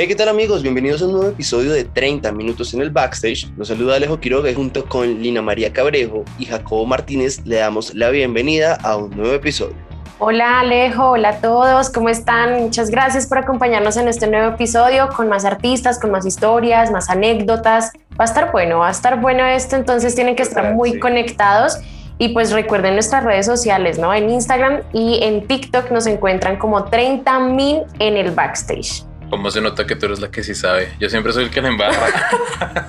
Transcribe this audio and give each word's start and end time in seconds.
Hey, 0.00 0.06
¿qué 0.06 0.14
tal 0.14 0.28
amigos? 0.28 0.62
Bienvenidos 0.62 1.02
a 1.02 1.06
un 1.06 1.12
nuevo 1.14 1.26
episodio 1.26 1.72
de 1.72 1.82
30 1.82 2.30
minutos 2.30 2.72
en 2.72 2.82
el 2.82 2.90
backstage. 2.90 3.50
Los 3.56 3.66
saluda 3.66 3.96
Alejo 3.96 4.20
Quiroga 4.20 4.48
y 4.48 4.54
junto 4.54 4.84
con 4.84 5.20
Lina 5.20 5.42
María 5.42 5.72
Cabrejo 5.72 6.24
y 6.38 6.44
Jacobo 6.44 6.86
Martínez 6.86 7.44
le 7.44 7.56
damos 7.56 7.92
la 7.96 8.10
bienvenida 8.10 8.76
a 8.84 8.96
un 8.96 9.10
nuevo 9.10 9.34
episodio. 9.34 9.74
Hola 10.20 10.60
Alejo, 10.60 11.10
hola 11.10 11.30
a 11.30 11.40
todos, 11.40 11.90
¿cómo 11.90 12.10
están? 12.10 12.62
Muchas 12.62 12.90
gracias 12.90 13.26
por 13.26 13.38
acompañarnos 13.38 13.96
en 13.96 14.06
este 14.06 14.28
nuevo 14.28 14.54
episodio 14.54 15.08
con 15.08 15.28
más 15.28 15.44
artistas, 15.44 15.98
con 15.98 16.12
más 16.12 16.24
historias, 16.24 16.92
más 16.92 17.10
anécdotas. 17.10 17.90
Va 18.12 18.22
a 18.22 18.28
estar 18.28 18.52
bueno, 18.52 18.78
va 18.78 18.86
a 18.86 18.92
estar 18.92 19.20
bueno 19.20 19.44
esto, 19.46 19.74
entonces 19.74 20.14
tienen 20.14 20.36
que 20.36 20.44
estar 20.44 20.74
muy 20.74 21.00
conectados. 21.00 21.76
Y 22.18 22.28
pues 22.28 22.52
recuerden 22.52 22.94
nuestras 22.94 23.24
redes 23.24 23.46
sociales, 23.46 23.98
¿no? 23.98 24.14
En 24.14 24.30
Instagram 24.30 24.82
y 24.92 25.24
en 25.24 25.48
TikTok 25.48 25.90
nos 25.90 26.06
encuentran 26.06 26.56
como 26.56 26.84
30 26.84 27.40
mil 27.40 27.82
en 27.98 28.16
el 28.16 28.30
backstage. 28.30 29.07
¿Cómo 29.30 29.50
se 29.50 29.60
nota 29.60 29.86
que 29.86 29.96
tú 29.96 30.06
eres 30.06 30.20
la 30.20 30.30
que 30.30 30.42
sí 30.42 30.54
sabe? 30.54 30.88
Yo 30.98 31.08
siempre 31.10 31.32
soy 31.32 31.44
el 31.44 31.50
que 31.50 31.60
la 31.60 31.68
embarra. 31.68 32.08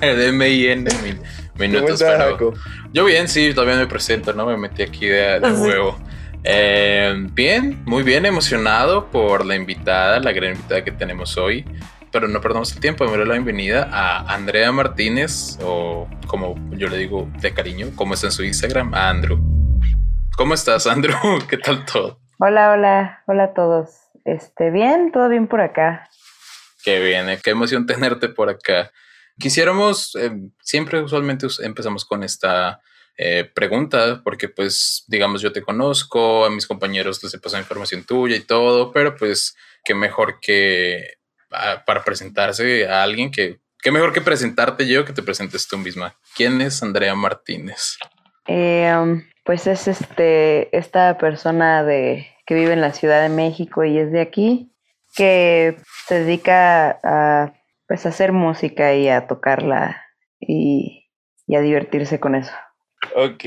de 0.00 0.32
MIN 0.32 0.88
minutos. 1.60 2.02
Pero... 2.02 2.54
Yo 2.92 3.04
bien, 3.04 3.28
sí, 3.28 3.52
todavía 3.54 3.76
me 3.76 3.86
presento, 3.86 4.32
¿no? 4.32 4.46
Me 4.46 4.56
metí 4.56 4.82
aquí 4.82 5.06
de, 5.06 5.40
nuevo. 5.40 5.98
Eh, 6.42 7.14
bien, 7.32 7.82
muy 7.84 8.02
bien, 8.02 8.24
emocionado 8.24 9.10
por 9.10 9.44
la 9.44 9.54
invitada, 9.54 10.18
la 10.20 10.32
gran 10.32 10.54
invitada 10.54 10.82
que 10.82 10.90
tenemos 10.90 11.36
hoy. 11.36 11.64
Pero 12.10 12.26
no 12.26 12.40
perdamos 12.40 12.72
el 12.72 12.80
tiempo, 12.80 13.04
me 13.04 13.16
doy 13.16 13.26
la 13.26 13.34
bienvenida 13.34 13.88
a 13.92 14.34
Andrea 14.34 14.72
Martínez, 14.72 15.58
o 15.62 16.08
como 16.26 16.56
yo 16.72 16.88
le 16.88 16.96
digo 16.96 17.28
de 17.40 17.54
cariño, 17.54 17.88
como 17.94 18.14
está 18.14 18.26
en 18.26 18.32
su 18.32 18.42
Instagram, 18.42 18.92
a 18.94 19.10
Andrew. 19.10 19.38
¿Cómo 20.36 20.54
estás, 20.54 20.88
Andrew? 20.88 21.16
¿Qué 21.48 21.58
tal 21.58 21.84
todo? 21.84 22.18
Hola, 22.38 22.72
hola, 22.72 23.22
hola 23.26 23.44
a 23.44 23.54
todos. 23.54 24.08
Este, 24.24 24.70
bien, 24.70 25.12
todo 25.12 25.28
bien 25.28 25.46
por 25.46 25.60
acá. 25.60 26.08
Qué 26.84 27.00
bien, 27.00 27.26
qué 27.42 27.50
emoción 27.50 27.86
tenerte 27.86 28.28
por 28.28 28.48
acá. 28.48 28.90
Quisiéramos, 29.38 30.14
eh, 30.16 30.30
siempre 30.62 31.00
usualmente 31.00 31.46
empezamos 31.62 32.04
con 32.04 32.22
esta 32.22 32.80
eh, 33.16 33.44
pregunta, 33.54 34.22
porque 34.24 34.48
pues, 34.48 35.04
digamos, 35.08 35.42
yo 35.42 35.52
te 35.52 35.62
conozco, 35.62 36.44
a 36.44 36.50
mis 36.50 36.66
compañeros 36.66 37.22
les 37.22 37.34
he 37.34 37.38
pasado 37.38 37.62
información 37.62 38.04
tuya 38.04 38.36
y 38.36 38.40
todo, 38.40 38.92
pero 38.92 39.16
pues, 39.16 39.56
qué 39.84 39.94
mejor 39.94 40.40
que 40.40 41.18
ah, 41.50 41.82
para 41.86 42.02
presentarse 42.02 42.88
a 42.88 43.02
alguien 43.02 43.30
que, 43.30 43.60
qué 43.82 43.90
mejor 43.90 44.12
que 44.12 44.20
presentarte 44.20 44.86
yo 44.86 45.04
que 45.04 45.12
te 45.12 45.22
presentes 45.22 45.68
tú 45.68 45.78
misma. 45.78 46.14
¿Quién 46.34 46.60
es 46.60 46.82
Andrea 46.82 47.14
Martínez? 47.14 47.98
Um, 48.48 49.22
pues 49.44 49.66
es 49.66 49.86
este, 49.86 50.74
esta 50.76 51.18
persona 51.18 51.84
de, 51.84 52.26
que 52.46 52.54
vive 52.54 52.72
en 52.72 52.80
la 52.80 52.92
Ciudad 52.92 53.22
de 53.22 53.28
México 53.28 53.84
y 53.84 53.98
es 53.98 54.12
de 54.12 54.20
aquí 54.20 54.70
que 55.14 55.76
se 56.06 56.24
dedica 56.24 56.98
a 57.02 57.54
pues 57.86 58.06
hacer 58.06 58.32
música 58.32 58.94
y 58.94 59.08
a 59.08 59.26
tocarla 59.26 60.04
y, 60.38 61.08
y 61.46 61.56
a 61.56 61.60
divertirse 61.60 62.20
con 62.20 62.36
eso. 62.36 62.52
Ok, 63.16 63.44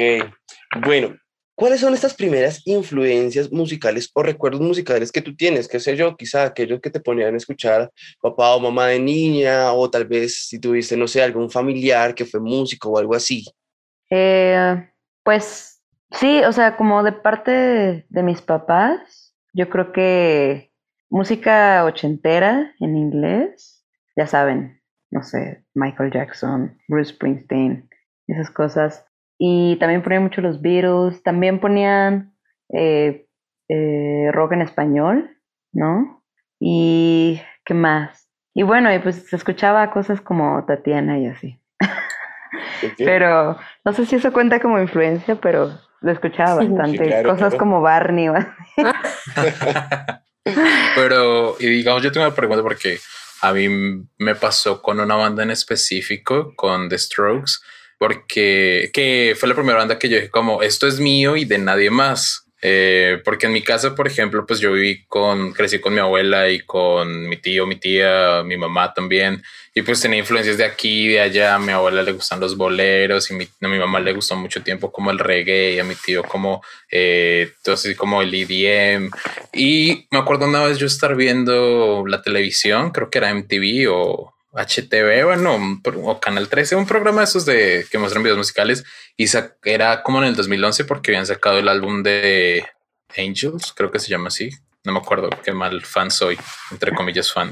bueno, 0.85 1.15
¿cuáles 1.55 1.79
son 1.79 1.93
estas 1.93 2.13
primeras 2.13 2.61
influencias 2.65 3.51
musicales 3.51 4.09
o 4.13 4.21
recuerdos 4.21 4.61
musicales 4.61 5.11
que 5.11 5.21
tú 5.21 5.35
tienes? 5.35 5.67
¿Qué 5.67 5.79
sé 5.79 5.95
yo? 5.95 6.17
Quizá 6.17 6.43
aquellos 6.43 6.81
que 6.81 6.89
te 6.89 6.99
ponían 6.99 7.33
a 7.33 7.37
escuchar 7.37 7.89
papá 8.21 8.55
o 8.55 8.59
mamá 8.59 8.87
de 8.87 8.99
niña 8.99 9.71
o 9.71 9.89
tal 9.89 10.05
vez 10.05 10.47
si 10.47 10.59
tuviste, 10.59 10.97
no 10.97 11.07
sé, 11.07 11.23
algún 11.23 11.49
familiar 11.49 12.13
que 12.13 12.25
fue 12.25 12.41
músico 12.41 12.89
o 12.89 12.97
algo 12.97 13.15
así. 13.15 13.45
Eh, 14.09 14.89
pues 15.23 15.81
sí, 16.11 16.41
o 16.43 16.51
sea, 16.51 16.75
como 16.75 17.03
de 17.03 17.13
parte 17.13 18.05
de 18.09 18.23
mis 18.23 18.41
papás, 18.41 19.33
yo 19.53 19.69
creo 19.69 19.93
que 19.93 20.72
música 21.13 21.85
ochentera 21.85 22.73
en 22.79 22.97
inglés, 22.97 23.85
ya 24.15 24.25
saben, 24.25 24.81
no 25.11 25.21
sé, 25.21 25.63
Michael 25.75 26.11
Jackson, 26.11 26.79
Bruce 26.87 27.13
Springsteen, 27.13 27.87
esas 28.25 28.49
cosas. 28.49 29.05
Y 29.37 29.77
también 29.79 30.01
ponían 30.01 30.23
mucho 30.23 30.41
los 30.41 30.59
Beatles, 30.59 31.21
también 31.21 31.59
ponían 31.59 32.33
eh, 32.73 33.27
eh, 33.69 34.31
rock 34.31 34.53
en 34.53 34.63
español, 34.63 35.37
¿no? 35.71 36.23
Y 36.59 37.39
qué 37.63 37.75
más. 37.75 38.27
Y 38.55 38.63
bueno, 38.63 38.91
y 38.91 38.97
pues 38.97 39.27
se 39.29 39.35
escuchaba 39.35 39.91
cosas 39.91 40.19
como 40.19 40.65
Tatiana 40.65 41.19
y 41.19 41.27
así. 41.27 41.61
Pero 42.97 43.57
no 43.85 43.93
sé 43.93 44.07
si 44.07 44.15
eso 44.15 44.33
cuenta 44.33 44.59
como 44.59 44.79
influencia, 44.79 45.35
pero 45.35 45.69
lo 46.01 46.11
escuchaba 46.11 46.55
bastante. 46.55 47.23
cosas 47.23 47.55
como 47.55 47.81
Barney. 47.81 48.29
Pero, 50.95 51.55
y 51.59 51.67
digamos, 51.67 52.03
yo 52.03 52.11
tengo 52.11 52.25
una 52.25 52.35
pregunta 52.35 52.63
porque 52.63 52.99
a 53.41 53.53
mí 53.53 53.67
me 54.17 54.35
pasó 54.35 54.81
con 54.81 54.99
una 54.99 55.15
banda 55.15 55.43
en 55.43 55.51
específico, 55.51 56.53
con 56.55 56.89
The 56.89 56.97
Strokes, 56.97 57.53
porque 57.97 58.89
que 58.93 59.35
fue 59.37 59.49
la 59.49 59.55
primera 59.55 59.79
banda 59.79 59.99
que 59.99 60.09
yo 60.09 60.17
dije 60.17 60.29
como, 60.29 60.61
esto 60.61 60.87
es 60.87 60.99
mío 60.99 61.35
y 61.35 61.45
de 61.45 61.57
nadie 61.57 61.89
más. 61.89 62.42
Eh, 62.65 63.21
porque 63.25 63.47
en 63.47 63.51
mi 63.51 63.61
casa, 63.61 63.93
por 63.93 64.07
ejemplo, 64.07 64.45
pues 64.47 64.61
yo 64.61 64.71
viví 64.71 65.03
con, 65.09 65.51
crecí 65.51 65.79
con 65.79 65.93
mi 65.93 65.99
abuela 65.99 66.49
y 66.49 66.61
con 66.61 67.27
mi 67.27 67.35
tío, 67.35 67.67
mi 67.67 67.75
tía, 67.75 68.41
mi 68.45 68.55
mamá 68.55 68.93
también. 68.93 69.43
Y 69.75 69.81
pues 69.81 69.99
tenía 69.99 70.19
influencias 70.19 70.57
de 70.57 70.63
aquí, 70.63 71.09
de 71.09 71.19
allá. 71.19 71.55
A 71.55 71.59
mi 71.59 71.73
abuela 71.73 72.01
le 72.03 72.13
gustan 72.13 72.39
los 72.39 72.55
boleros 72.55 73.29
y 73.31 73.33
mi, 73.33 73.49
a 73.61 73.67
mi 73.67 73.77
mamá 73.77 73.99
le 73.99 74.13
gustó 74.13 74.37
mucho 74.37 74.63
tiempo 74.63 74.93
como 74.93 75.11
el 75.11 75.19
reggae 75.19 75.73
y 75.73 75.79
a 75.79 75.83
mi 75.83 75.95
tío 75.95 76.23
como, 76.23 76.63
eh, 76.89 77.51
así 77.67 77.95
como 77.95 78.21
el 78.21 78.33
EDM. 78.33 79.11
Y 79.51 80.07
me 80.09 80.19
acuerdo 80.19 80.47
una 80.47 80.63
vez 80.63 80.77
yo 80.77 80.87
estar 80.87 81.17
viendo 81.17 82.05
la 82.07 82.21
televisión, 82.21 82.91
creo 82.91 83.09
que 83.09 83.17
era 83.17 83.33
MTV 83.33 83.91
o 83.91 84.33
HTV, 84.53 85.25
bueno, 85.25 85.81
o 85.83 86.19
Canal 86.19 86.47
13, 86.47 86.75
un 86.75 86.85
programa 86.85 87.21
de 87.21 87.25
esos 87.25 87.45
de 87.45 87.85
que 87.91 87.97
muestran 87.97 88.23
videos 88.23 88.37
musicales 88.37 88.83
y 89.17 89.25
era 89.63 90.03
como 90.03 90.19
en 90.19 90.25
el 90.25 90.35
2011 90.35 90.85
porque 90.85 91.11
habían 91.11 91.25
sacado 91.25 91.59
el 91.59 91.67
álbum 91.67 92.03
de 92.03 92.65
Angels, 93.17 93.73
creo 93.75 93.91
que 93.91 93.99
se 93.99 94.09
llama 94.09 94.29
así, 94.29 94.49
no 94.85 94.91
me 94.91 94.99
acuerdo 94.99 95.29
qué 95.43 95.53
mal 95.53 95.81
fan 95.85 96.11
soy, 96.11 96.37
entre 96.71 96.93
comillas 96.93 97.31
fan. 97.31 97.51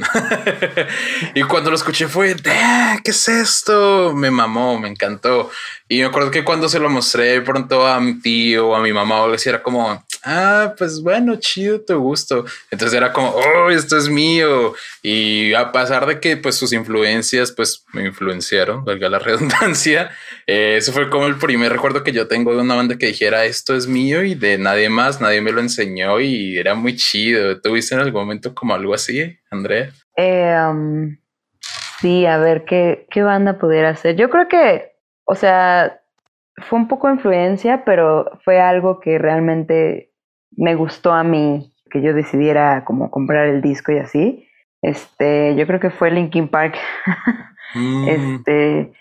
y 1.34 1.44
cuando 1.44 1.70
lo 1.70 1.78
escuché 1.78 2.08
fue, 2.08 2.36
¿qué 2.36 3.12
es 3.12 3.28
esto? 3.30 4.14
Me 4.14 4.30
mamó, 4.30 4.78
me 4.78 4.90
encantó. 4.90 5.50
Y 5.88 6.00
me 6.00 6.06
acuerdo 6.06 6.30
que 6.30 6.44
cuando 6.44 6.68
se 6.68 6.80
lo 6.80 6.90
mostré 6.90 7.40
pronto 7.42 7.88
a 7.88 8.02
mi 8.02 8.20
tío, 8.20 8.76
a 8.76 8.82
mi 8.82 8.92
mamá 8.92 9.22
o 9.22 9.24
algo 9.24 9.36
así, 9.36 9.48
era 9.48 9.64
como, 9.64 10.04
ah, 10.24 10.74
pues 10.78 11.02
bueno, 11.02 11.36
chido, 11.38 11.82
te 11.82 11.94
gusto. 11.94 12.46
Entonces 12.70 12.98
era 12.98 13.12
como, 13.12 13.30
oh, 13.30 13.70
esto 13.70 13.98
es 13.98 14.10
mío. 14.10 14.74
Y 15.02 15.54
a 15.54 15.72
pesar 15.72 16.06
de 16.06 16.20
que 16.20 16.38
pues 16.38 16.56
sus 16.56 16.74
influencias 16.74 17.52
pues 17.52 17.86
me 17.94 18.06
influenciaron, 18.06 18.84
valga 18.86 19.10
la 19.10 19.20
redundancia, 19.20 20.12
eh, 20.48 20.76
eso 20.78 20.92
fue 20.92 21.10
como 21.10 21.28
el 21.28 21.38
primer 21.38 21.72
recuerdo 21.72 22.04
que 22.04 22.12
yo 22.12 22.28
tengo 22.28 22.56
de 22.56 22.62
una 22.62 22.76
banda 22.76 22.98
que 22.98 23.08
dijera, 23.08 23.46
esto 23.46 23.76
es 23.76 23.88
mío 23.88 24.24
y 24.24 24.36
de 24.36 24.58
nadie 24.58 24.90
más, 24.90 25.22
nadie 25.22 25.42
me 25.42 25.52
lo 25.52 25.62
enseñó 25.62 26.20
y 26.20 26.58
era 26.58 26.76
muy 26.76 26.96
chido. 26.96 27.60
¿Tuviste 27.62 27.96
en 27.96 28.02
algún 28.02 28.22
momento 28.22 28.54
como 28.54 28.74
algo 28.74 28.94
así, 28.94 29.38
Andrea? 29.50 29.92
Um, 30.18 31.18
sí, 32.00 32.26
a 32.26 32.38
ver, 32.38 32.66
¿qué, 32.66 33.08
¿qué 33.10 33.24
banda 33.24 33.58
pudiera 33.58 33.96
ser? 33.96 34.16
Yo 34.16 34.30
creo 34.30 34.48
que 34.48 34.92
o 35.32 35.36
sea, 35.36 36.02
fue 36.58 36.78
un 36.78 36.90
poco 36.90 37.10
influencia, 37.10 37.84
pero 37.86 38.40
fue 38.44 38.60
algo 38.60 39.00
que 39.00 39.18
realmente 39.18 40.11
me 40.52 40.76
gustó 40.76 41.14
a 41.14 41.24
mí, 41.24 41.74
que 41.90 42.02
yo 42.02 42.14
decidiera 42.14 42.84
como 42.86 43.12
comprar 43.12 43.48
el 43.48 43.62
disco 43.62 43.92
y 43.92 43.98
así. 43.98 44.48
Este, 44.82 45.56
yo 45.56 45.68
creo 45.68 45.80
que 45.80 45.90
fue 45.90 46.12
Linkin 46.12 46.48
Park. 46.48 46.76
Mm. 47.74 48.08
Este, 48.10 48.92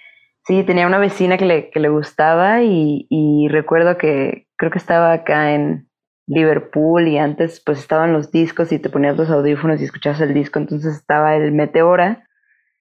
sí, 0.46 0.62
tenía 0.62 0.86
una 0.86 1.00
vecina 1.00 1.36
que 1.36 1.44
le, 1.44 1.70
que 1.70 1.80
le 1.80 1.88
gustaba 1.88 2.62
y, 2.62 3.04
y 3.10 3.48
recuerdo 3.48 3.98
que 3.98 4.46
creo 4.54 4.70
que 4.70 4.78
estaba 4.78 5.12
acá 5.12 5.54
en 5.54 5.88
Liverpool 6.28 7.08
y 7.08 7.18
antes 7.18 7.60
pues 7.66 7.80
estaban 7.80 8.12
los 8.12 8.30
discos 8.30 8.70
y 8.70 8.78
te 8.78 8.88
ponías 8.88 9.16
los 9.16 9.28
audífonos 9.28 9.80
y 9.80 9.86
escuchabas 9.86 10.20
el 10.20 10.34
disco, 10.34 10.60
entonces 10.60 10.94
estaba 10.94 11.34
el 11.34 11.50
Meteora, 11.50 12.28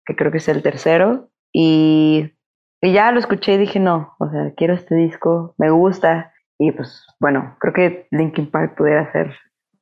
que 0.06 0.16
creo 0.16 0.32
que 0.32 0.38
es 0.38 0.48
el 0.48 0.62
tercero, 0.62 1.32
y 1.52 2.34
y 2.82 2.94
ya 2.94 3.12
lo 3.12 3.20
escuché 3.20 3.54
y 3.54 3.58
dije, 3.58 3.80
no, 3.80 4.16
o 4.20 4.30
sea, 4.30 4.54
quiero 4.56 4.74
este 4.74 4.96
disco, 4.96 5.54
me 5.58 5.70
gusta. 5.70 6.34
Y 6.60 6.74
pues 6.74 7.08
bueno, 7.20 7.56
creo 7.60 7.74
que 7.74 8.08
Linkin 8.12 8.52
Park 8.52 8.76
pudiera 8.76 9.12
ser 9.14 9.36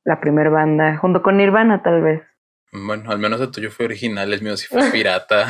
la 0.04 0.20
primera 0.20 0.48
banda, 0.48 0.96
junto 0.96 1.22
con 1.22 1.36
Nirvana 1.36 1.82
tal 1.82 2.00
vez. 2.00 2.22
Bueno, 2.70 3.10
al 3.10 3.18
menos 3.18 3.40
el 3.40 3.50
tuyo 3.50 3.70
fue 3.70 3.86
original, 3.86 4.32
el 4.32 4.42
mío 4.42 4.56
sí 4.56 4.66
fue 4.68 4.90
pirata. 4.90 5.48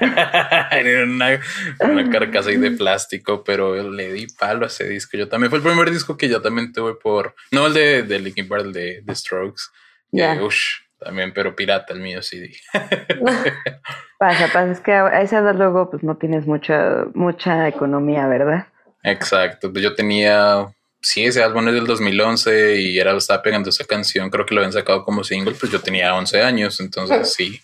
Era 0.70 1.04
una, 1.04 1.40
una, 1.80 2.10
carcasa 2.10 2.50
ahí 2.50 2.58
de 2.58 2.70
plástico, 2.72 3.42
pero 3.42 3.90
le 3.90 4.12
di 4.12 4.26
palo 4.38 4.64
a 4.64 4.68
ese 4.68 4.86
disco. 4.86 5.16
Yo 5.16 5.28
también 5.28 5.50
fue 5.50 5.58
el 5.58 5.64
primer 5.64 5.90
disco 5.90 6.18
que 6.18 6.28
yo 6.28 6.42
también 6.42 6.72
tuve 6.72 6.94
por. 6.94 7.34
No 7.50 7.66
el 7.66 7.74
de, 7.74 8.02
de 8.02 8.20
Linkin 8.20 8.46
Park, 8.46 8.66
el 8.66 8.72
de, 8.72 9.14
Strokes. 9.14 9.62
Yeah. 10.12 10.38
también, 10.98 11.32
pero 11.32 11.56
pirata 11.56 11.94
el 11.94 12.00
mío 12.00 12.20
sí. 12.20 12.52
pasa, 14.18 14.46
pasa, 14.52 14.70
es 14.70 14.80
que 14.80 14.92
a 14.92 15.22
esa 15.22 15.38
edad 15.38 15.54
luego 15.54 15.88
pues 15.88 16.02
no 16.02 16.18
tienes 16.18 16.46
mucha, 16.46 17.06
mucha 17.14 17.68
economía, 17.68 18.26
¿verdad? 18.26 18.66
Exacto, 19.02 19.72
pues 19.72 19.82
yo 19.82 19.94
tenía 19.94 20.66
sí, 21.00 21.24
ese 21.24 21.42
álbum 21.42 21.66
es 21.68 21.74
del 21.74 21.86
2011 21.86 22.76
y 22.80 22.98
era, 22.98 23.16
estaba 23.16 23.42
pegando 23.42 23.70
esa 23.70 23.84
canción, 23.84 24.30
creo 24.30 24.46
que 24.46 24.54
lo 24.54 24.60
habían 24.60 24.72
sacado 24.72 25.04
como 25.04 25.24
single, 25.24 25.54
pues 25.54 25.72
yo 25.72 25.80
tenía 25.80 26.14
11 26.14 26.42
años, 26.42 26.80
entonces 26.80 27.32
sí. 27.32 27.58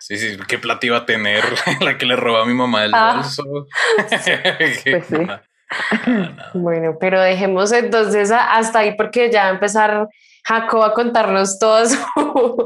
Sí, 0.00 0.16
sí, 0.16 0.38
qué 0.46 0.58
plata 0.58 0.86
iba 0.86 0.98
a 0.98 1.06
tener 1.06 1.42
la 1.80 1.98
que 1.98 2.06
le 2.06 2.14
robó 2.14 2.38
a 2.38 2.46
mi 2.46 2.54
mamá 2.54 2.84
el 2.84 2.94
ah. 2.94 3.14
bolso. 3.16 3.66
pues 4.08 5.08
sí. 5.08 5.16
Bueno, 6.54 6.96
pero 6.98 7.20
dejemos 7.20 7.72
entonces 7.72 8.30
hasta 8.30 8.78
ahí 8.78 8.94
porque 8.96 9.30
ya 9.30 9.52
va 9.52 10.08
a 10.48 10.56
empezar 10.56 10.68
Jacob 10.68 10.82
a 10.82 10.94
contarnos 10.94 11.58
toda 11.58 11.86
su... 11.86 11.98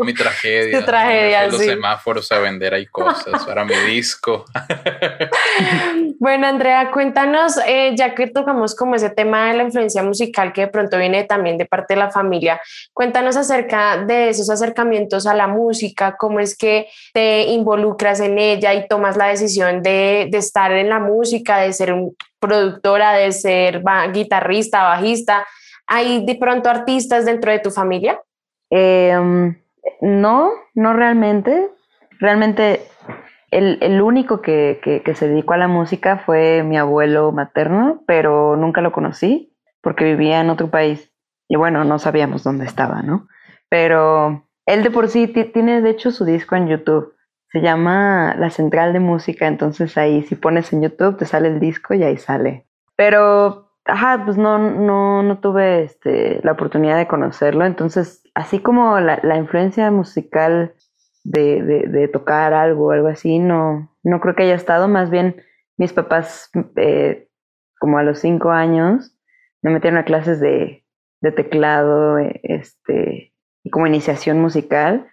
Mi 0.05 0.15
tragedia. 0.15 0.79
Su 0.79 0.87
tragedia, 0.87 1.47
Los 1.49 1.59
semáforos 1.59 2.31
a 2.33 2.39
vender 2.39 2.75
ahí 2.75 2.87
cosas 2.87 3.45
para 3.47 3.65
mi 3.65 3.75
disco. 3.75 4.45
bueno, 6.19 6.47
Andrea, 6.47 6.91
cuéntanos, 6.93 7.59
eh, 7.67 7.93
ya 7.97 8.15
que 8.15 8.29
tocamos 8.29 8.75
como 8.75 8.95
ese 8.95 9.11
tema 9.11 9.49
de 9.49 9.57
la 9.57 9.63
influencia 9.65 10.03
musical 10.03 10.53
que 10.53 10.63
de 10.63 10.69
pronto 10.69 10.97
viene 10.99 11.25
también 11.25 11.59
de 11.59 11.67
parte 11.67 11.95
de 11.95 12.01
la 12.01 12.11
familia, 12.11 12.61
cuéntanos 12.93 13.37
acerca 13.37 14.05
de 14.05 14.29
esos 14.29 14.49
acercamientos 14.49 15.27
a 15.27 15.35
la 15.35 15.49
música, 15.49 16.17
cómo 16.17 16.41
es 16.41 16.57
que 16.57 16.89
te 17.13 17.43
involucras 17.45 18.21
en 18.21 18.39
ella 18.39 18.75
y 18.75 18.87
tomas 18.87 19.17
la 19.17 19.27
decisión 19.27 19.83
de, 19.83 20.29
de 20.31 20.39
estar 20.39 20.73
en 20.73 20.89
la 20.89 21.01
música, 21.01 21.59
de 21.59 21.73
ser 21.73 21.95
productora, 22.39 23.13
de 23.13 23.33
ser 23.33 23.83
guitarrista, 24.13 24.83
bajista 24.83 25.47
¿Hay 25.95 26.25
de 26.25 26.37
pronto 26.37 26.71
artistas 26.71 27.27
dentro 27.27 27.53
de 27.53 27.59
tu 27.59 27.71
familia? 27.71 28.19
Em, 28.71 29.55
no, 30.01 30.51
no 30.75 30.93
realmente. 30.95 31.69
Realmente 32.19 32.81
el, 33.51 34.01
único 34.01 34.41
que, 34.41 34.81
se 35.15 35.29
dedicó 35.29 35.53
a 35.53 35.59
la 35.59 35.69
música 35.69 36.17
fue 36.25 36.63
mi 36.63 36.79
abuelo 36.79 37.31
materno, 37.31 38.03
pero 38.07 38.57
nunca 38.57 38.81
lo 38.81 38.91
conocí 38.91 39.55
porque 39.83 40.07
vivía 40.07 40.41
en 40.41 40.49
otro 40.49 40.71
país. 40.71 41.13
Y 41.47 41.57
bueno, 41.57 41.85
no 41.85 41.99
sabíamos 41.99 42.43
dónde 42.43 42.65
estaba, 42.65 43.03
¿no? 43.03 43.29
Pero 43.69 44.49
él 44.65 44.83
de 44.83 44.91
por 44.91 45.09
sí 45.09 45.27
tiene 45.29 45.83
de 45.83 45.91
hecho 45.91 46.11
su 46.11 46.25
disco 46.25 46.57
en 46.57 46.69
YouTube. 46.69 47.15
Se 47.51 47.61
llama 47.61 48.35
La 48.39 48.49
Central 48.49 48.95
de 48.95 49.01
Música, 49.01 49.47
entonces 49.47 49.99
ahí 49.99 50.23
si 50.23 50.37
pones 50.37 50.73
en 50.73 50.81
YouTube 50.81 51.19
te 51.19 51.27
sale 51.27 51.49
el 51.49 51.61
disco 51.61 51.93
y 51.93 52.03
ahí 52.03 52.17
sale. 52.17 52.67
Pero 52.97 53.72
ajá, 53.85 54.23
pues 54.25 54.37
no, 54.37 54.59
no, 54.59 55.23
no 55.23 55.39
tuve 55.39 55.85
este, 55.85 56.41
la 56.43 56.53
oportunidad 56.53 56.97
de 56.97 57.09
conocerlo. 57.09 57.65
Entonces, 57.65 58.23
así 58.35 58.61
como 58.61 58.99
la, 59.01 59.21
la 59.23 59.37
influencia 59.37 59.91
musical 59.91 60.75
de, 61.25 61.63
de, 61.63 62.09
tocar 62.09 62.53
algo 62.53 62.91
algo 62.91 63.09
así, 63.09 63.39
no, 63.39 63.95
no 64.03 64.21
creo 64.21 64.35
que 64.35 64.45
haya 64.45 64.55
estado. 64.55 64.89
Más 64.89 65.11
bien, 65.11 65.43
mis 65.77 65.93
papás, 65.93 66.51
eh, 66.77 67.29
como 67.79 67.99
a 67.99 68.03
los 68.03 68.19
cinco 68.21 68.51
años, 68.51 69.17
me 69.63 69.71
metieron 69.71 69.99
a 69.99 70.05
clases 70.05 70.41
de, 70.41 70.85
de 71.21 71.33
teclado, 71.33 72.19
eh, 72.19 72.41
este, 72.43 73.33
y 73.65 73.71
como 73.71 73.87
iniciación 73.87 74.41
musical. 74.41 75.09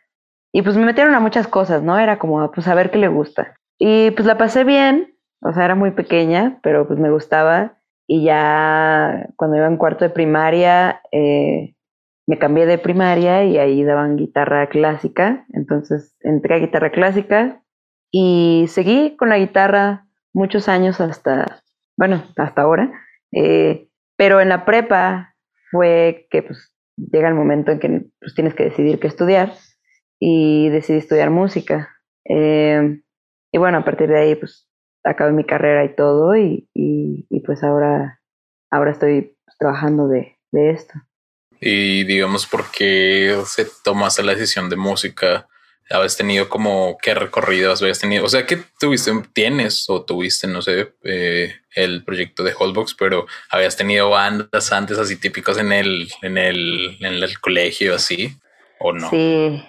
Y 0.52 0.64
pues 0.64 0.76
me 0.76 0.86
metieron 0.86 1.14
a 1.14 1.20
muchas 1.20 1.48
cosas, 1.48 1.84
¿no? 1.84 2.00
Era 2.00 2.18
como, 2.18 2.52
pues 2.52 2.68
a 2.68 2.76
ver 2.76 2.90
qué 2.90 2.98
le 2.98 3.08
gusta. 3.08 3.56
Y 3.78 4.12
pues 4.12 4.26
la 4.26 4.38
pasé 4.38 4.64
bien, 4.64 5.16
o 5.42 5.54
sea, 5.54 5.66
era 5.66 5.76
muy 5.76 5.92
pequeña, 5.92 6.60
pero 6.64 6.88
pues 6.88 7.00
me 7.00 7.12
gustaba. 7.12 7.79
Y 8.12 8.24
ya 8.24 9.30
cuando 9.36 9.58
iba 9.58 9.68
en 9.68 9.78
cuarto 9.78 10.04
de 10.04 10.10
primaria, 10.10 11.00
eh, 11.12 11.76
me 12.26 12.40
cambié 12.40 12.66
de 12.66 12.80
primaria 12.80 13.44
y 13.44 13.60
ahí 13.60 13.84
daban 13.84 14.16
guitarra 14.16 14.68
clásica. 14.68 15.46
Entonces 15.54 16.16
entré 16.22 16.56
a 16.56 16.58
guitarra 16.60 16.90
clásica 16.90 17.62
y 18.10 18.66
seguí 18.68 19.16
con 19.16 19.30
la 19.30 19.38
guitarra 19.38 20.08
muchos 20.34 20.70
años 20.70 21.00
hasta, 21.02 21.62
bueno, 21.98 22.24
hasta 22.36 22.64
ahora. 22.64 22.92
Eh, 23.32 23.90
pero 24.18 24.42
en 24.42 24.50
la 24.50 24.66
prepa 24.66 25.36
fue 25.70 26.26
que 26.32 26.42
pues 26.42 26.74
llega 26.96 27.28
el 27.28 27.36
momento 27.36 27.72
en 27.72 27.80
que 27.80 28.06
pues, 28.20 28.34
tienes 28.34 28.56
que 28.56 28.64
decidir 28.64 29.00
qué 29.00 29.06
estudiar 29.06 29.54
y 30.20 30.70
decidí 30.70 30.98
estudiar 30.98 31.30
música. 31.30 31.90
Eh, 32.26 33.02
y 33.52 33.58
bueno, 33.60 33.78
a 33.78 33.86
partir 33.86 34.10
de 34.10 34.20
ahí 34.20 34.36
pues 34.36 34.69
acabé 35.04 35.32
mi 35.32 35.44
carrera 35.44 35.84
y 35.86 35.96
todo 35.96 36.36
y, 36.36 36.68
pues 37.46 37.64
ahora, 37.64 38.22
ahora 38.70 38.92
estoy 38.92 39.36
trabajando 39.58 40.08
de, 40.08 40.38
esto. 40.52 40.94
Y 41.62 42.04
digamos, 42.06 42.48
¿por 42.48 42.72
qué 42.72 43.38
se 43.46 43.68
tomaste 43.84 44.24
la 44.24 44.34
decisión 44.34 44.70
de 44.70 44.76
música? 44.76 45.48
¿Habías 45.92 46.18
tenido 46.18 46.50
como 46.50 46.98
qué 47.02 47.14
recorridos 47.14 47.82
habías 47.82 48.00
tenido? 48.00 48.24
O 48.24 48.30
sea, 48.30 48.46
que 48.46 48.60
tuviste, 48.80 49.12
tienes 49.34 49.90
o 49.90 50.04
tuviste, 50.04 50.48
no 50.48 50.62
sé, 50.62 50.94
eh, 51.04 51.54
el 51.76 52.04
proyecto 52.04 52.44
de 52.44 52.54
Holdbox, 52.58 52.96
pero 52.96 53.26
habías 53.50 53.76
tenido 53.76 54.10
bandas 54.10 54.72
antes 54.72 54.98
así 54.98 55.18
típicas 55.18 55.58
en 55.58 55.72
el, 55.72 56.10
en 56.22 56.38
el, 56.38 56.98
en 57.00 57.14
el 57.14 57.40
colegio, 57.40 57.96
así, 57.96 58.38
o 58.80 58.94
no? 58.94 59.10
Sí, 59.10 59.64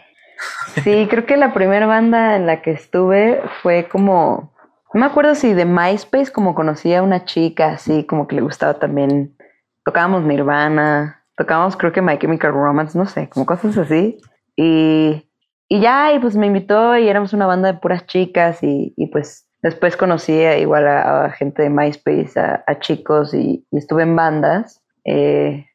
sí, 0.84 1.06
creo 1.10 1.26
que 1.26 1.36
la 1.36 1.52
primera 1.52 1.86
banda 1.86 2.36
en 2.36 2.46
la 2.46 2.62
que 2.62 2.72
estuve 2.72 3.42
fue 3.62 3.88
como 3.88 4.54
no 4.92 5.00
me 5.00 5.06
acuerdo 5.06 5.34
si 5.34 5.52
de 5.54 5.64
MySpace 5.64 6.32
como 6.32 6.54
conocía 6.54 6.98
a 6.98 7.02
una 7.02 7.24
chica 7.24 7.70
así 7.70 8.04
como 8.04 8.26
que 8.26 8.36
le 8.36 8.42
gustaba 8.42 8.74
también. 8.74 9.36
Tocábamos 9.84 10.22
Nirvana, 10.22 11.24
tocábamos 11.36 11.76
creo 11.76 11.92
que 11.92 12.02
My 12.02 12.18
Chemical 12.18 12.52
Romance, 12.52 12.98
no 12.98 13.06
sé, 13.06 13.28
como 13.28 13.46
cosas 13.46 13.78
así. 13.78 14.18
Y, 14.56 15.26
y 15.68 15.80
ya, 15.80 16.12
y 16.12 16.18
pues 16.18 16.36
me 16.36 16.46
invitó 16.46 16.96
y 16.96 17.08
éramos 17.08 17.32
una 17.32 17.46
banda 17.46 17.72
de 17.72 17.78
puras 17.78 18.06
chicas 18.06 18.62
y, 18.62 18.92
y 18.96 19.06
pues 19.06 19.46
después 19.62 19.96
conocí 19.96 20.32
igual 20.32 20.86
a, 20.86 21.30
gente 21.30 21.62
de 21.62 21.70
MySpace, 21.70 22.38
a, 22.38 22.78
chicos 22.80 23.34
y, 23.34 23.66
estuve 23.72 24.02
en 24.02 24.16
bandas. 24.16 24.82
Eh, 25.04 25.66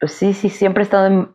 pues 0.00 0.12
sí, 0.12 0.34
sí, 0.34 0.50
siempre 0.50 0.82
he 0.82 0.84
estado 0.84 1.06
en, 1.06 1.28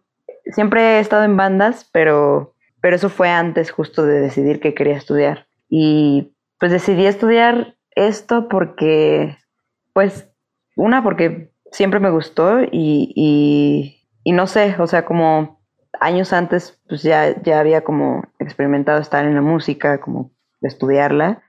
siempre 0.45 0.97
he 0.97 0.99
estado 0.99 1.23
en 1.23 1.37
bandas, 1.37 1.89
pero, 1.91 2.53
pero 2.81 2.95
eso 2.95 3.09
fue 3.09 3.29
antes 3.29 3.71
justo 3.71 4.05
de 4.05 4.19
decidir 4.19 4.59
que 4.59 4.73
quería 4.73 4.97
estudiar. 4.97 5.47
Y 5.69 6.33
pues 6.61 6.71
decidí 6.71 7.07
estudiar 7.07 7.75
esto 7.95 8.47
porque, 8.47 9.36
pues, 9.93 10.29
una, 10.75 11.01
porque 11.01 11.51
siempre 11.71 12.00
me 12.00 12.12
gustó 12.12 12.62
y, 12.62 14.00
y, 14.24 14.31
no 14.31 14.45
sé, 14.45 14.75
o 14.77 14.86
sea, 14.86 15.03
como 15.03 15.59
años 16.00 16.33
antes, 16.33 16.79
pues 16.88 17.01
ya, 17.01 17.41
ya 17.41 17.59
había 17.59 17.83
como 17.83 18.24
experimentado 18.38 19.01
estar 19.01 19.25
en 19.25 19.33
la 19.33 19.41
música, 19.41 20.00
como 20.00 20.33
estudiarla, 20.62 21.41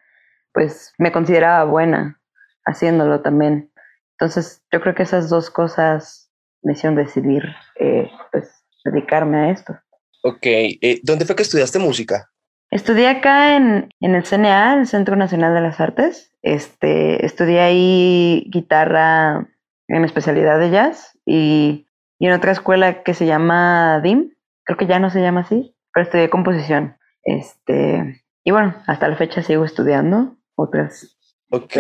pues 0.55 0.95
me 0.97 1.13
consideraba 1.13 1.65
buena 1.65 2.19
haciéndolo 2.65 3.21
también. 3.21 3.71
Entonces, 4.13 4.63
yo 4.73 4.81
creo 4.81 4.95
que 4.95 5.03
esas 5.03 5.29
dos 5.29 5.51
cosas 5.51 6.33
me 6.63 6.73
hicieron 6.73 6.97
decidir, 6.97 7.45
eh, 7.79 8.11
pues, 8.33 8.65
dedicarme 8.83 9.37
a 9.37 9.51
esto. 9.51 9.79
Ok, 10.23 10.47
eh, 10.47 11.01
¿dónde 11.03 11.27
fue 11.27 11.37
que 11.37 11.43
estudiaste 11.43 11.79
música? 11.79 12.31
Estudié 12.73 13.07
acá 13.09 13.55
en, 13.55 13.91
el 14.01 14.25
CNA, 14.25 14.81
el 14.81 14.87
Centro 14.87 15.15
Nacional 15.15 15.53
de 15.53 15.61
las 15.61 15.79
Artes. 15.79 16.33
Este, 16.41 17.25
estudié 17.27 17.61
ahí 17.61 18.49
guitarra 18.51 19.47
en 19.89 20.05
especialidad 20.07 20.59
de 20.59 20.71
jazz 20.71 21.19
y, 21.27 21.87
en 22.19 22.33
otra 22.33 22.53
escuela 22.53 23.03
que 23.03 23.13
se 23.13 23.27
llama 23.27 24.01
DIM, 24.03 24.31
creo 24.65 24.79
que 24.79 24.87
ya 24.87 24.99
no 24.99 25.11
se 25.11 25.21
llama 25.21 25.41
así, 25.41 25.77
pero 25.93 26.05
estudié 26.05 26.31
composición. 26.31 26.97
Este, 27.25 28.23
y 28.43 28.51
bueno, 28.53 28.75
hasta 28.87 29.07
la 29.07 29.17
fecha 29.17 29.43
sigo 29.43 29.67
estudiando 29.67 30.39
otras. 30.55 31.19
Ok. 31.51 31.75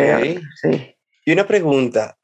sí. 0.60 0.94
Y 1.24 1.32
una 1.32 1.46
pregunta, 1.46 2.18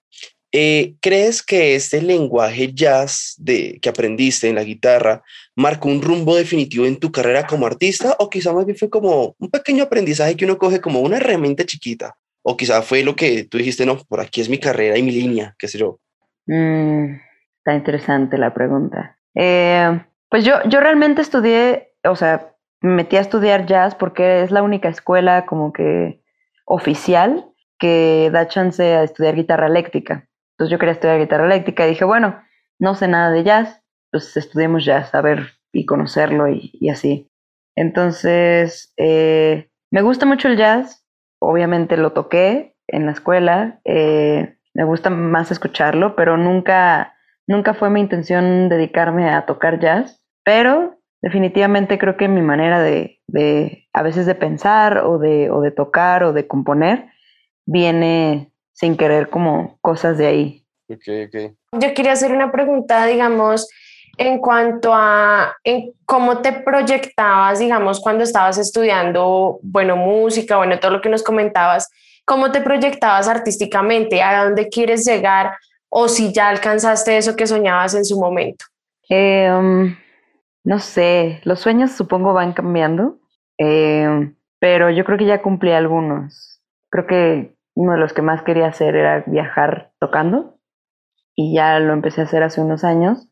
eh, 0.53 0.95
¿Crees 1.03 1.43
que 1.43 1.75
este 1.75 2.01
lenguaje 2.01 2.73
jazz 2.73 3.35
de, 3.39 3.79
que 3.83 3.89
aprendiste 3.89 4.49
en 4.49 4.55
la 4.55 4.65
guitarra 4.65 5.23
marcó 5.55 5.89
un 5.89 6.01
rumbo 6.01 6.37
definitivo 6.37 6.87
en 6.87 6.99
tu 6.99 7.13
carrera 7.13 7.47
como 7.47 7.67
artista 7.67 8.17
o 8.19 8.31
quizá 8.31 8.53
más 8.53 8.65
bien 8.65 8.79
fue 8.79 8.89
como 8.89 9.35
un 9.39 9.51
pequeño 9.51 9.85
aprendizaje 9.85 10.37
que 10.37 10.47
uno 10.47 10.57
coge 10.57 10.81
como 10.81 11.01
una 11.01 11.19
herramienta 11.19 11.65
chiquita? 11.65 12.17
O 12.43 12.57
quizá 12.57 12.81
fue 12.81 13.03
lo 13.03 13.15
que 13.15 13.45
tú 13.45 13.59
dijiste, 13.59 13.85
no, 13.85 13.99
por 14.09 14.21
aquí 14.21 14.41
es 14.41 14.49
mi 14.49 14.59
carrera 14.59 14.97
y 14.97 15.03
mi 15.03 15.11
línea, 15.11 15.55
qué 15.59 15.69
sé 15.69 15.77
yo. 15.79 16.01
Mm, 16.47 17.17
está 17.59 17.75
interesante 17.75 18.39
la 18.39 18.55
pregunta. 18.55 19.19
Eh, 19.35 20.01
pues 20.31 20.45
yo, 20.45 20.55
yo 20.69 20.81
realmente 20.81 21.21
estudié, 21.21 21.93
o 22.05 22.17
sea, 22.17 22.55
me 22.81 22.95
metí 22.95 23.17
a 23.17 23.21
estudiar 23.21 23.67
jazz 23.67 23.95
porque 23.95 24.43
es 24.43 24.51
la 24.51 24.63
única 24.63 24.89
escuela 24.89 25.45
como 25.45 25.73
que 25.73 26.23
oficial 26.65 27.45
que 27.79 28.31
da 28.33 28.49
chance 28.49 28.83
a 28.83 29.03
estudiar 29.03 29.35
guitarra 29.35 29.67
eléctrica. 29.67 30.29
Entonces 30.59 30.73
yo 30.73 30.79
quería 30.81 30.95
estudiar 30.95 31.21
guitarra 31.21 31.47
eléctrica 31.47 31.87
y 31.87 31.91
dije, 31.91 32.05
bueno, 32.05 32.43
no 32.81 32.97
sé 32.97 33.07
nada 33.07 33.31
de 33.31 33.45
jazz, 33.45 33.81
pues 34.11 34.37
estudiemos 34.37 34.85
jazz, 34.85 35.15
a 35.15 35.21
ver 35.21 35.53
y 35.73 35.87
conocerlo 35.87 36.49
y, 36.49 36.89
así. 36.91 37.31
Entonces, 37.77 38.93
eh, 38.97 39.71
me 39.93 40.03
gusta 40.03 40.27
mucho 40.27 40.49
el 40.49 40.57
jazz, 40.57 41.07
obviamente 41.41 41.97
lo 41.97 42.13
toqué 42.13 42.75
en 42.89 43.07
la 43.07 43.13
escuela, 43.13 43.81
eh, 43.85 44.57
me 44.75 44.83
gusta 44.83 45.11
más 45.11 45.53
escucharlo, 45.53 46.17
pero 46.17 46.37
nunca, 46.37 47.15
nunca 47.47 47.75
fue 47.75 47.89
mi 47.89 48.01
intención 48.01 48.69
dedicarme 48.69 49.31
a 49.31 49.47
tocar 49.47 49.79
jazz, 49.79 50.25
pero 50.45 50.99
definitivamente 51.23 51.99
creo 51.99 52.17
que 52.17 52.27
mi 52.27 52.43
manera 52.43 52.81
de, 52.81 53.21
de 53.29 53.89
a 53.93 54.03
veces 54.03 54.27
de 54.27 54.35
pensar 54.35 55.05
o 55.05 55.19
de, 55.19 55.51
o 55.53 55.61
de 55.61 55.71
tocar 55.71 56.25
o 56.25 56.33
de 56.33 56.49
componer 56.49 57.13
viene 57.65 58.53
sin 58.79 58.97
querer 58.97 59.29
como 59.29 59.77
cosas 59.81 60.19
de 60.19 60.27
ahí. 60.27 60.65
Ok, 60.89 61.03
ok. 61.27 61.53
Yo 61.81 61.95
quería 61.95 62.13
hacer 62.13 62.31
una 62.31 62.53
pregunta, 62.53 63.05
digamos, 63.07 63.69
en 64.17 64.39
cuanto 64.39 64.93
a 64.95 65.57
en 65.65 65.93
cómo 66.05 66.39
te 66.43 66.53
proyectabas, 66.53 67.59
digamos, 67.59 68.01
cuando 68.01 68.23
estabas 68.23 68.57
estudiando, 68.57 69.59
bueno, 69.63 69.97
música, 69.97 70.57
bueno, 70.57 70.79
todo 70.79 70.93
lo 70.93 71.01
que 71.01 71.09
nos 71.09 71.25
comentabas, 71.25 71.91
cómo 72.25 72.53
te 72.53 72.61
proyectabas 72.61 73.27
artísticamente, 73.27 74.23
a 74.23 74.45
dónde 74.45 74.69
quieres 74.69 75.05
llegar 75.05 75.57
o 75.89 76.07
si 76.07 76.33
ya 76.33 76.49
alcanzaste 76.49 77.17
eso 77.17 77.35
que 77.35 77.49
soñabas 77.49 77.95
en 77.95 78.05
su 78.05 78.19
momento. 78.19 78.65
Eh, 79.09 79.51
um, 79.51 79.97
no 80.63 80.79
sé, 80.79 81.41
los 81.43 81.59
sueños 81.61 81.93
supongo 81.93 82.33
van 82.33 82.53
cambiando, 82.53 83.19
eh, 83.59 84.33
pero 84.61 84.91
yo 84.91 85.05
creo 85.05 85.19
que 85.19 85.27
ya 85.27 85.43
cumplí 85.43 85.73
algunos. 85.73 86.61
Creo 86.91 87.07
que 87.07 87.58
uno 87.79 87.93
de 87.93 87.99
los 87.99 88.13
que 88.13 88.23
más 88.23 88.43
quería 88.43 88.67
hacer 88.67 88.97
era 88.97 89.23
viajar 89.29 89.93
tocando 90.01 90.59
y 91.37 91.55
ya 91.55 91.79
lo 91.79 91.93
empecé 91.93 92.21
a 92.21 92.25
hacer 92.25 92.43
hace 92.43 92.61
unos 92.61 92.83
años. 92.83 93.29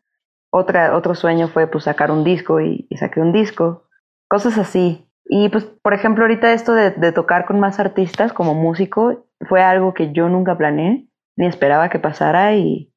Otra, 0.52 0.96
otro 0.96 1.16
sueño 1.16 1.48
fue 1.48 1.66
pues 1.66 1.82
sacar 1.82 2.12
un 2.12 2.22
disco 2.22 2.60
y, 2.60 2.86
saqué 2.96 3.20
un 3.20 3.32
disco, 3.32 3.88
cosas 4.28 4.56
así. 4.56 5.10
Y 5.24 5.48
pues, 5.48 5.64
por 5.64 5.94
ejemplo, 5.94 6.22
ahorita 6.22 6.52
esto 6.52 6.74
de, 6.74 6.92
de, 6.92 7.10
tocar 7.10 7.44
con 7.44 7.58
más 7.58 7.80
artistas 7.80 8.32
como 8.32 8.54
músico 8.54 9.26
fue 9.48 9.64
algo 9.64 9.94
que 9.94 10.12
yo 10.12 10.28
nunca 10.28 10.56
planeé, 10.56 11.08
ni 11.36 11.46
esperaba 11.46 11.88
que 11.88 11.98
pasara 11.98 12.54
y, 12.54 12.94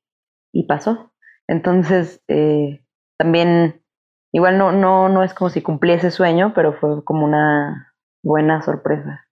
y 0.53 0.67
pasó. 0.67 1.13
Entonces, 1.47 2.21
eh, 2.27 2.85
también, 3.17 3.81
igual 4.31 4.59
no, 4.59 4.71
no, 4.71 5.09
no 5.09 5.23
es 5.23 5.33
como 5.33 5.49
si 5.49 5.63
cumplí 5.63 5.93
ese 5.93 6.11
sueño, 6.11 6.53
pero 6.53 6.73
fue 6.73 7.03
como 7.03 7.25
una 7.25 7.95
buena 8.21 8.61
sorpresa. 8.61 9.25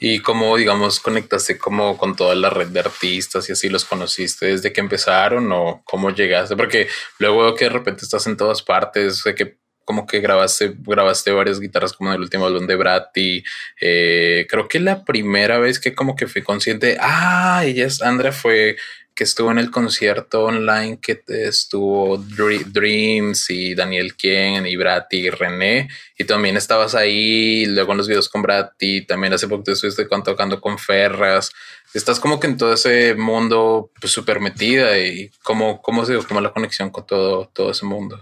¿Y 0.00 0.20
cómo, 0.20 0.56
digamos, 0.56 1.00
conectaste 1.00 1.56
como 1.56 1.96
con 1.96 2.16
toda 2.16 2.34
la 2.34 2.50
red 2.50 2.68
de 2.68 2.80
artistas 2.80 3.48
y 3.48 3.52
así 3.52 3.68
los 3.68 3.84
conociste 3.84 4.46
desde 4.46 4.72
que 4.72 4.80
empezaron 4.80 5.50
o 5.52 5.82
cómo 5.84 6.10
llegaste? 6.10 6.56
Porque 6.56 6.88
luego 7.18 7.54
que 7.54 7.64
de 7.64 7.70
repente 7.70 8.04
estás 8.04 8.26
en 8.26 8.36
todas 8.36 8.62
partes, 8.62 9.18
sé 9.18 9.34
que 9.34 9.56
como 9.84 10.06
que 10.06 10.20
grabaste, 10.20 10.74
grabaste 10.78 11.30
varias 11.30 11.60
guitarras 11.60 11.92
como 11.92 12.10
en 12.10 12.16
el 12.16 12.22
último 12.22 12.46
álbum 12.46 12.66
de 12.66 12.76
Bratti. 12.76 13.44
Eh, 13.80 14.46
creo 14.48 14.66
que 14.66 14.80
la 14.80 15.04
primera 15.04 15.58
vez 15.58 15.78
que 15.78 15.94
como 15.94 16.16
que 16.16 16.26
fui 16.26 16.42
consciente, 16.42 16.96
ah, 17.00 17.62
ella 17.64 17.86
es 17.86 18.02
Andrea 18.02 18.32
fue 18.32 18.76
que 19.14 19.24
estuvo 19.24 19.50
en 19.50 19.58
el 19.58 19.70
concierto 19.70 20.44
online 20.44 20.98
que 21.00 21.22
estuvo 21.26 22.18
Dreams 22.18 23.48
y 23.50 23.74
Daniel 23.74 24.16
Kien 24.16 24.66
y 24.66 24.76
Bratti 24.76 25.18
y 25.18 25.30
René 25.30 25.88
y 26.18 26.24
también 26.24 26.56
estabas 26.56 26.94
ahí 26.94 27.66
luego 27.66 27.92
en 27.92 27.98
los 27.98 28.08
videos 28.08 28.28
con 28.28 28.42
Bratti 28.42 29.06
también 29.06 29.32
hace 29.32 29.48
poco 29.48 29.64
te 29.64 29.72
estuviste 29.72 30.06
tocando 30.24 30.60
con 30.60 30.78
Ferras. 30.78 31.52
Estás 31.92 32.18
como 32.18 32.40
que 32.40 32.48
en 32.48 32.56
todo 32.56 32.72
ese 32.72 33.14
mundo 33.14 33.90
pues 34.00 34.12
súper 34.12 34.40
metida 34.40 34.98
y 34.98 35.30
cómo, 35.42 35.80
cómo 35.80 36.04
se 36.04 36.12
dio 36.12 36.40
la 36.40 36.52
conexión 36.52 36.90
con 36.90 37.06
todo, 37.06 37.48
todo 37.52 37.70
ese 37.70 37.86
mundo 37.86 38.18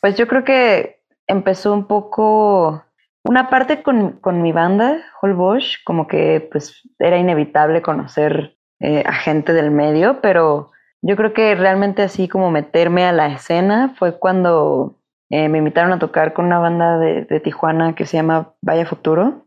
pues 0.00 0.16
yo 0.16 0.28
creo 0.28 0.44
que 0.44 1.00
empezó 1.26 1.72
un 1.72 1.86
poco 1.86 2.84
una 3.24 3.50
parte 3.50 3.82
con, 3.82 4.20
con 4.20 4.40
mi 4.40 4.52
banda 4.52 5.02
Holbosch 5.20 5.82
como 5.84 6.06
que 6.06 6.48
pues 6.52 6.82
era 6.98 7.18
inevitable 7.18 7.82
conocer 7.82 8.56
eh, 8.80 9.02
agente 9.06 9.52
del 9.52 9.70
medio, 9.70 10.20
pero 10.20 10.70
yo 11.02 11.16
creo 11.16 11.32
que 11.32 11.54
realmente 11.54 12.02
así 12.02 12.28
como 12.28 12.50
meterme 12.50 13.04
a 13.04 13.12
la 13.12 13.28
escena 13.28 13.94
fue 13.98 14.18
cuando 14.18 14.96
eh, 15.30 15.48
me 15.48 15.58
invitaron 15.58 15.92
a 15.92 15.98
tocar 15.98 16.32
con 16.32 16.46
una 16.46 16.58
banda 16.58 16.98
de, 16.98 17.40
Tijuana 17.40 17.94
que 17.94 18.06
se 18.06 18.16
llama 18.16 18.54
Vaya 18.62 18.86
Futuro. 18.86 19.46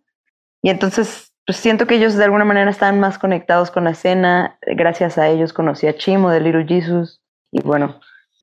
Y 0.62 0.70
entonces 0.70 1.34
pues 1.46 1.58
siento 1.58 1.88
que 1.88 1.96
ellos 1.96 2.16
de 2.16 2.24
alguna 2.24 2.46
manera 2.46 2.70
están 2.70 3.00
más 3.00 3.18
conectados 3.18 3.72
con 3.72 3.86
la 3.86 3.92
escena. 3.92 4.58
Gracias 4.62 5.18
a 5.18 5.28
ellos 5.28 5.52
conocí 5.52 5.88
a 5.88 5.96
Chimo 5.98 6.30
de 6.30 6.42
Little 6.42 6.66
Jesus. 6.68 7.22
Y 7.52 7.62
bueno, 7.64 8.00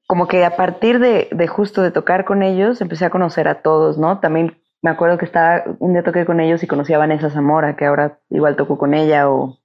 como 0.08 0.26
que 0.26 0.44
a 0.44 0.56
partir 0.56 0.98
de, 0.98 1.28
de 1.30 1.46
justo 1.46 1.82
de 1.82 1.92
tocar 1.92 2.24
con 2.24 2.42
ellos 2.42 2.80
empecé 2.80 3.04
a 3.04 3.10
conocer 3.10 3.48
a 3.48 3.62
todos, 3.62 3.96
¿no? 3.96 4.18
También 4.18 4.60
me 4.82 4.90
acuerdo 4.90 5.18
que 5.18 5.24
estaba, 5.24 5.64
un 5.78 5.92
día 5.92 6.02
toqué 6.02 6.24
con 6.24 6.40
ellos 6.40 6.62
y 6.62 6.66
conocí 6.66 6.92
a 6.92 6.98
Vanessa 6.98 7.30
Zamora, 7.30 7.76
que 7.76 7.86
ahora 7.86 8.18
igual 8.30 8.56
toco 8.56 8.78
con 8.78 8.94
ella, 8.94 9.28
o 9.28 9.58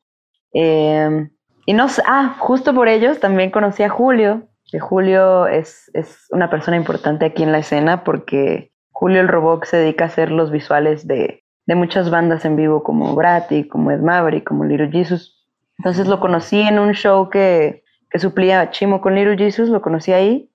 eh, 0.53 1.29
y 1.65 1.73
no 1.73 1.87
ah, 2.05 2.35
justo 2.39 2.73
por 2.73 2.87
ellos 2.87 3.19
también 3.19 3.51
conocí 3.51 3.83
a 3.83 3.89
Julio, 3.89 4.47
que 4.65 4.79
Julio 4.79 5.47
es, 5.47 5.91
es, 5.93 6.25
una 6.31 6.49
persona 6.49 6.77
importante 6.77 7.25
aquí 7.25 7.43
en 7.43 7.51
la 7.51 7.59
escena 7.59 8.03
porque 8.03 8.71
Julio 8.91 9.21
el 9.21 9.27
Robot 9.27 9.65
se 9.65 9.77
dedica 9.77 10.05
a 10.05 10.07
hacer 10.07 10.31
los 10.31 10.51
visuales 10.51 11.07
de, 11.07 11.43
de 11.65 11.75
muchas 11.75 12.09
bandas 12.09 12.45
en 12.45 12.55
vivo 12.55 12.83
como 12.83 13.15
Bratty, 13.15 13.67
como 13.67 13.91
Ed 13.91 14.01
Maverick, 14.01 14.47
como 14.47 14.65
Little 14.65 14.91
Jesus. 14.91 15.47
Entonces 15.77 16.07
lo 16.07 16.19
conocí 16.19 16.61
en 16.61 16.79
un 16.79 16.93
show 16.93 17.29
que, 17.29 17.83
que 18.09 18.19
suplía 18.19 18.69
Chimo 18.71 19.01
con 19.01 19.15
Little 19.15 19.37
Jesus, 19.37 19.69
lo 19.69 19.81
conocí 19.81 20.13
ahí, 20.13 20.51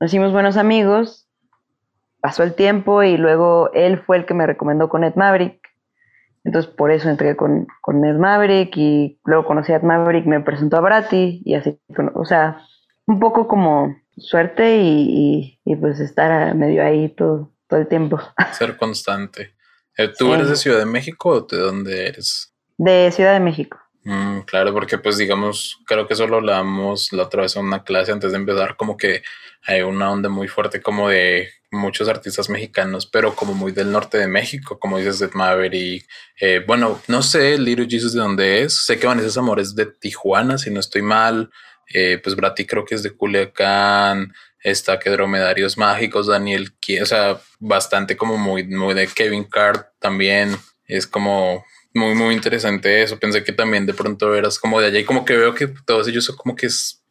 nos 0.00 0.10
hicimos 0.10 0.32
buenos 0.32 0.56
amigos, 0.56 1.28
pasó 2.20 2.42
el 2.42 2.54
tiempo 2.54 3.02
y 3.02 3.16
luego 3.16 3.70
él 3.72 3.98
fue 3.98 4.18
el 4.18 4.26
que 4.26 4.34
me 4.34 4.46
recomendó 4.46 4.88
con 4.88 5.04
Ed 5.04 5.14
Maverick 5.16 5.57
entonces 6.44 6.70
por 6.70 6.90
eso 6.90 7.08
entré 7.08 7.36
con, 7.36 7.66
con 7.80 8.04
Ed 8.04 8.16
Maverick 8.16 8.76
y 8.76 9.18
luego 9.24 9.44
conocí 9.44 9.72
a 9.72 9.76
Ed 9.76 9.82
Maverick, 9.82 10.26
me 10.26 10.40
presentó 10.40 10.76
a 10.76 10.80
Bratti 10.80 11.42
y 11.44 11.54
así, 11.54 11.78
o 12.14 12.24
sea, 12.24 12.62
un 13.06 13.20
poco 13.20 13.48
como 13.48 13.96
suerte 14.16 14.78
y, 14.78 15.60
y, 15.64 15.72
y 15.72 15.76
pues 15.76 16.00
estar 16.00 16.54
medio 16.54 16.84
ahí 16.84 17.08
todo, 17.10 17.52
todo 17.68 17.80
el 17.80 17.88
tiempo. 17.88 18.20
Ser 18.52 18.76
constante. 18.76 19.54
Eh, 19.96 20.08
¿Tú 20.16 20.26
sí. 20.26 20.32
eres 20.32 20.48
de 20.48 20.56
Ciudad 20.56 20.78
de 20.78 20.86
México 20.86 21.30
o 21.30 21.40
de 21.40 21.58
dónde 21.58 22.06
eres? 22.06 22.54
De 22.76 23.10
Ciudad 23.10 23.32
de 23.32 23.40
México. 23.40 23.78
Mm, 24.04 24.40
claro, 24.40 24.72
porque 24.72 24.96
pues 24.96 25.18
digamos, 25.18 25.78
creo 25.86 26.06
que 26.06 26.14
eso 26.14 26.26
lo 26.26 26.36
hablamos 26.36 27.12
la 27.12 27.24
otra 27.24 27.42
vez 27.42 27.56
en 27.56 27.66
una 27.66 27.82
clase 27.82 28.12
antes 28.12 28.30
de 28.30 28.38
empezar, 28.38 28.76
como 28.76 28.96
que 28.96 29.22
hay 29.66 29.82
una 29.82 30.10
onda 30.10 30.28
muy 30.28 30.48
fuerte 30.48 30.80
como 30.80 31.08
de 31.08 31.48
muchos 31.70 32.08
artistas 32.08 32.48
mexicanos, 32.48 33.06
pero 33.06 33.34
como 33.34 33.54
muy 33.54 33.72
del 33.72 33.92
norte 33.92 34.18
de 34.18 34.28
México, 34.28 34.78
como 34.78 34.98
dices 34.98 35.18
de 35.18 35.28
Maverick. 35.32 36.06
Eh, 36.40 36.62
bueno, 36.66 37.00
no 37.08 37.22
sé 37.22 37.58
Little 37.58 37.86
Jesus 37.88 38.14
de 38.14 38.20
dónde 38.20 38.62
es. 38.62 38.84
Sé 38.86 38.98
que 38.98 39.06
Vanessa 39.06 39.30
Zamora 39.30 39.62
es 39.62 39.74
de 39.74 39.86
Tijuana, 39.86 40.58
si 40.58 40.70
no 40.70 40.80
estoy 40.80 41.02
mal. 41.02 41.50
Eh, 41.92 42.20
pues 42.22 42.36
Brati 42.36 42.66
creo 42.66 42.84
que 42.84 42.94
es 42.94 43.02
de 43.02 43.10
Culiacán. 43.10 44.32
Está 44.62 44.98
que 44.98 45.10
Dromedarios 45.10 45.78
Mágicos, 45.78 46.26
Daniel, 46.26 46.72
o 47.00 47.06
sea, 47.06 47.40
bastante 47.60 48.16
como 48.16 48.36
muy, 48.36 48.64
muy 48.64 48.94
de 48.94 49.06
Kevin 49.06 49.44
Card 49.44 49.82
también. 49.98 50.56
Es 50.86 51.06
como 51.06 51.64
muy, 51.94 52.14
muy 52.14 52.34
interesante 52.34 53.02
eso. 53.02 53.18
Pensé 53.18 53.44
que 53.44 53.52
también 53.52 53.86
de 53.86 53.94
pronto 53.94 54.34
eras 54.34 54.58
como 54.58 54.80
de 54.80 54.88
allá 54.88 54.98
y 54.98 55.04
como 55.04 55.24
que 55.24 55.36
veo 55.36 55.54
que 55.54 55.68
todos 55.68 56.08
ellos 56.08 56.24
son 56.24 56.36
como 56.36 56.56
que 56.56 56.68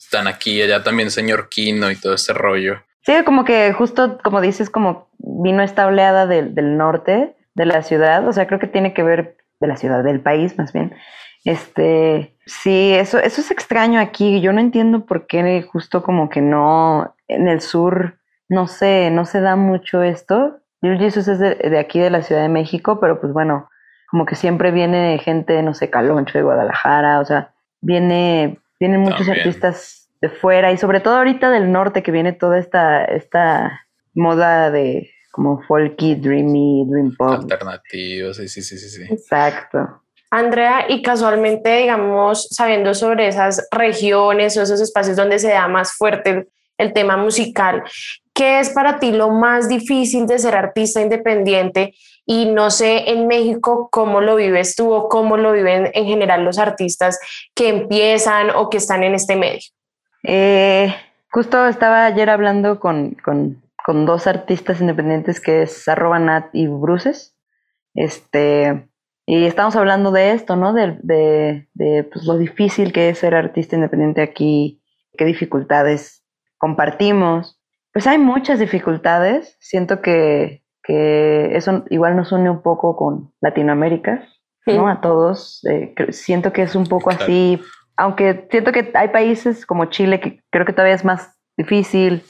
están 0.08 0.28
aquí, 0.28 0.62
allá 0.62 0.84
también 0.84 1.12
señor 1.12 1.50
Kino 1.50 1.92
y 1.92 1.98
todo 1.98 2.14
ese 2.14 2.34
rollo. 2.34 2.82
Sí, 3.02 3.14
como 3.26 3.44
que 3.44 3.74
justo 3.74 4.18
como 4.24 4.40
dices, 4.40 4.70
como 4.70 5.10
vino 5.18 5.62
esta 5.64 5.86
oleada 5.86 6.28
del, 6.28 6.56
del 6.56 6.78
norte 6.78 7.36
de 7.56 7.66
la 7.66 7.82
ciudad, 7.82 8.26
o 8.28 8.32
sea, 8.32 8.48
creo 8.48 8.60
que 8.60 8.68
tiene 8.68 8.94
que 8.94 9.04
ver 9.04 9.38
de 9.60 9.68
la 9.68 9.76
ciudad, 9.76 10.04
del 10.04 10.22
país 10.22 10.58
más 10.58 10.72
bien. 10.72 10.96
Este, 11.44 12.36
sí, 12.46 12.94
eso, 12.94 13.20
eso 13.20 13.42
es 13.42 13.52
extraño 13.52 14.00
aquí. 14.00 14.42
Yo 14.42 14.54
no 14.54 14.60
entiendo 14.60 15.06
por 15.06 15.28
qué 15.28 15.62
justo 15.62 16.04
como 16.04 16.30
que 16.30 16.42
no, 16.42 17.16
en 17.28 17.48
el 17.48 17.62
sur, 17.62 18.18
no 18.50 18.68
sé, 18.68 19.10
no 19.12 19.26
se 19.26 19.42
da 19.42 19.56
mucho 19.56 20.04
esto. 20.04 20.60
Little 20.82 21.00
Jesus 21.00 21.28
es 21.28 21.40
de, 21.40 21.56
de 21.56 21.80
aquí 21.80 22.00
de 22.00 22.10
la 22.10 22.22
Ciudad 22.22 22.42
de 22.42 22.50
México, 22.50 23.00
pero 23.00 23.20
pues 23.20 23.34
bueno, 23.34 23.70
como 24.10 24.26
que 24.26 24.36
siempre 24.36 24.72
viene 24.72 25.20
gente, 25.20 25.62
no 25.64 25.74
sé, 25.74 25.90
Caloncho 25.90 26.38
de 26.38 26.44
Guadalajara, 26.44 27.20
o 27.20 27.26
sea, 27.26 27.54
viene, 27.82 28.60
vienen 28.80 29.02
muchos 29.02 29.26
También. 29.26 29.48
artistas 29.48 29.97
de 30.22 30.30
fuera 30.30 30.72
y 30.72 30.78
sobre 30.78 31.00
todo 31.00 31.16
ahorita 31.16 31.50
del 31.50 31.72
norte 31.72 32.04
que 32.04 32.12
viene 32.12 32.34
toda 32.34 32.60
esta, 32.60 33.06
esta 33.06 33.88
moda 34.14 34.72
de 34.72 35.12
como 35.32 35.62
folky, 35.62 36.16
dreamy, 36.16 36.84
dream 36.88 37.16
pop. 37.16 37.30
Alternativos, 37.30 38.38
sí, 38.38 38.48
sí, 38.48 38.64
sí, 38.64 38.78
sí, 38.80 38.90
sí. 38.90 39.04
Exacto. 39.14 40.02
Andrea, 40.32 40.86
y 40.90 41.04
casualmente, 41.04 41.78
digamos, 41.78 42.48
sabiendo 42.50 42.96
sobre 42.96 43.28
esas 43.28 43.68
regiones 43.72 44.58
o 44.58 44.64
esos 44.64 44.82
espacios 44.82 45.16
donde 45.16 45.38
se 45.38 45.50
da 45.50 45.68
más 45.68 45.94
fuerte 45.94 46.30
el, 46.32 46.50
el 46.80 46.92
tema 46.92 47.18
musical, 47.18 47.84
¿qué 48.34 48.60
es 48.60 48.72
para 48.72 49.00
ti 49.00 49.12
lo 49.12 49.30
más 49.30 49.70
difícil 49.70 50.26
de 50.26 50.40
ser 50.40 50.56
artista 50.56 51.02
independiente? 51.02 51.94
Y 52.26 52.48
no 52.48 52.72
sé 52.72 53.12
en 53.12 53.28
México 53.28 53.90
cómo 53.92 54.22
lo 54.22 54.36
vives 54.36 54.76
tú 54.76 54.92
o 54.92 55.08
cómo 55.08 55.38
lo 55.38 55.54
viven 55.54 55.92
en 55.94 56.06
general 56.06 56.44
los 56.44 56.58
artistas 56.58 57.20
que 57.54 57.70
empiezan 57.70 58.50
o 58.50 58.70
que 58.70 58.78
están 58.78 59.04
en 59.04 59.14
este 59.14 59.36
medio. 59.36 59.62
Eh, 60.30 60.94
justo 61.32 61.68
estaba 61.68 62.06
ayer 62.06 62.30
hablando 62.30 62.82
con, 62.82 63.16
con, 63.24 63.64
con 63.86 64.06
dos 64.06 64.28
artistas 64.28 64.82
independientes 64.82 65.40
que 65.40 65.62
es 65.62 65.88
arroba 65.88 66.20
Nat 66.20 66.50
y 66.52 66.68
Bruces. 66.68 67.38
Este, 67.96 68.90
y 69.26 69.46
estamos 69.46 69.78
hablando 69.78 70.12
de 70.12 70.32
esto, 70.32 70.58
¿no? 70.58 70.74
De, 70.74 71.00
de, 71.02 71.70
de 71.74 72.04
pues, 72.04 72.26
lo 72.26 72.38
difícil 72.38 72.92
que 72.92 73.10
es 73.10 73.20
ser 73.20 73.36
artista 73.36 73.78
independiente 73.78 74.22
aquí, 74.22 74.82
qué 75.18 75.24
dificultades 75.24 76.26
compartimos. 76.58 77.62
Pues 77.94 78.06
hay 78.06 78.18
muchas 78.18 78.60
dificultades. 78.60 79.56
Siento 79.62 80.02
que, 80.02 80.66
que 80.84 81.56
eso 81.56 81.86
igual 81.90 82.18
nos 82.18 82.34
une 82.34 82.50
un 82.50 82.62
poco 82.62 82.98
con 82.98 83.34
Latinoamérica, 83.40 84.28
¿no? 84.66 84.90
A 84.90 85.00
todos. 85.00 85.66
Eh, 85.72 85.96
siento 86.10 86.52
que 86.52 86.64
es 86.64 86.76
un 86.76 86.86
poco 86.86 87.12
así, 87.12 87.62
aunque 87.98 88.48
siento 88.50 88.72
que 88.72 88.92
hay 88.94 89.10
países 89.10 89.66
como 89.66 89.86
Chile 89.86 90.20
que 90.20 90.42
creo 90.52 90.66
que 90.66 90.74
todavía 90.74 90.96
es 90.96 91.06
más 91.06 91.36
difícil, 91.58 92.24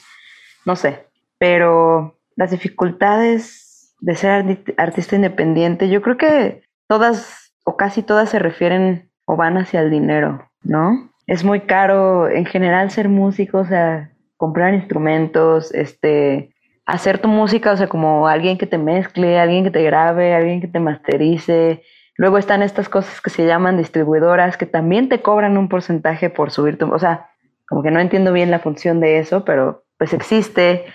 no 0.66 0.76
sé, 0.76 1.06
pero 1.38 2.18
las 2.36 2.52
dificultades 2.52 3.96
de 4.00 4.16
ser 4.16 4.64
artista 4.78 5.16
independiente, 5.16 5.90
yo 5.90 6.02
creo 6.02 6.18
que 6.18 6.64
todas 6.88 7.54
o 7.66 7.76
casi 7.76 8.02
todas 8.02 8.30
se 8.30 8.40
refieren 8.40 9.12
o 9.26 9.36
van 9.36 9.58
hacia 9.58 9.82
el 9.82 9.92
dinero, 9.92 10.50
¿no? 10.64 11.12
Es 11.26 11.44
muy 11.44 11.62
caro 11.62 12.30
en 12.30 12.46
general 12.46 12.90
ser 12.90 13.10
músico, 13.10 13.60
o 13.60 13.66
sea, 13.66 14.14
comprar 14.38 14.74
instrumentos, 14.74 15.74
este, 15.74 16.54
hacer 16.86 17.20
tu 17.20 17.28
música, 17.28 17.74
o 17.74 17.78
sea, 17.78 17.90
como 17.90 18.28
alguien 18.28 18.58
que 18.58 18.68
te 18.68 18.78
mezcle, 18.78 19.38
alguien 19.38 19.66
que 19.66 19.72
te 19.72 19.84
grabe, 19.84 20.34
alguien 20.34 20.62
que 20.62 20.68
te 20.70 20.80
masterice. 20.80 21.84
Luego 22.18 22.38
están 22.38 22.64
estas 22.64 22.90
cosas 22.90 23.22
que 23.22 23.30
se 23.30 23.46
llaman 23.46 23.78
distribuidoras 23.78 24.58
que 24.58 24.66
también 24.66 25.08
te 25.08 25.22
cobran 25.22 25.58
un 25.58 25.70
porcentaje 25.70 26.30
por 26.30 26.52
subir 26.52 26.78
tu, 26.78 26.92
o 26.92 27.00
sea, 27.00 27.30
como 27.68 27.84
que 27.84 27.92
no 27.92 28.00
entiendo 28.00 28.34
bien 28.34 28.52
la 28.52 28.60
función 28.60 29.00
de 29.00 29.20
eso, 29.20 29.46
pero 29.46 29.86
pues 29.98 30.14
existe. 30.14 30.86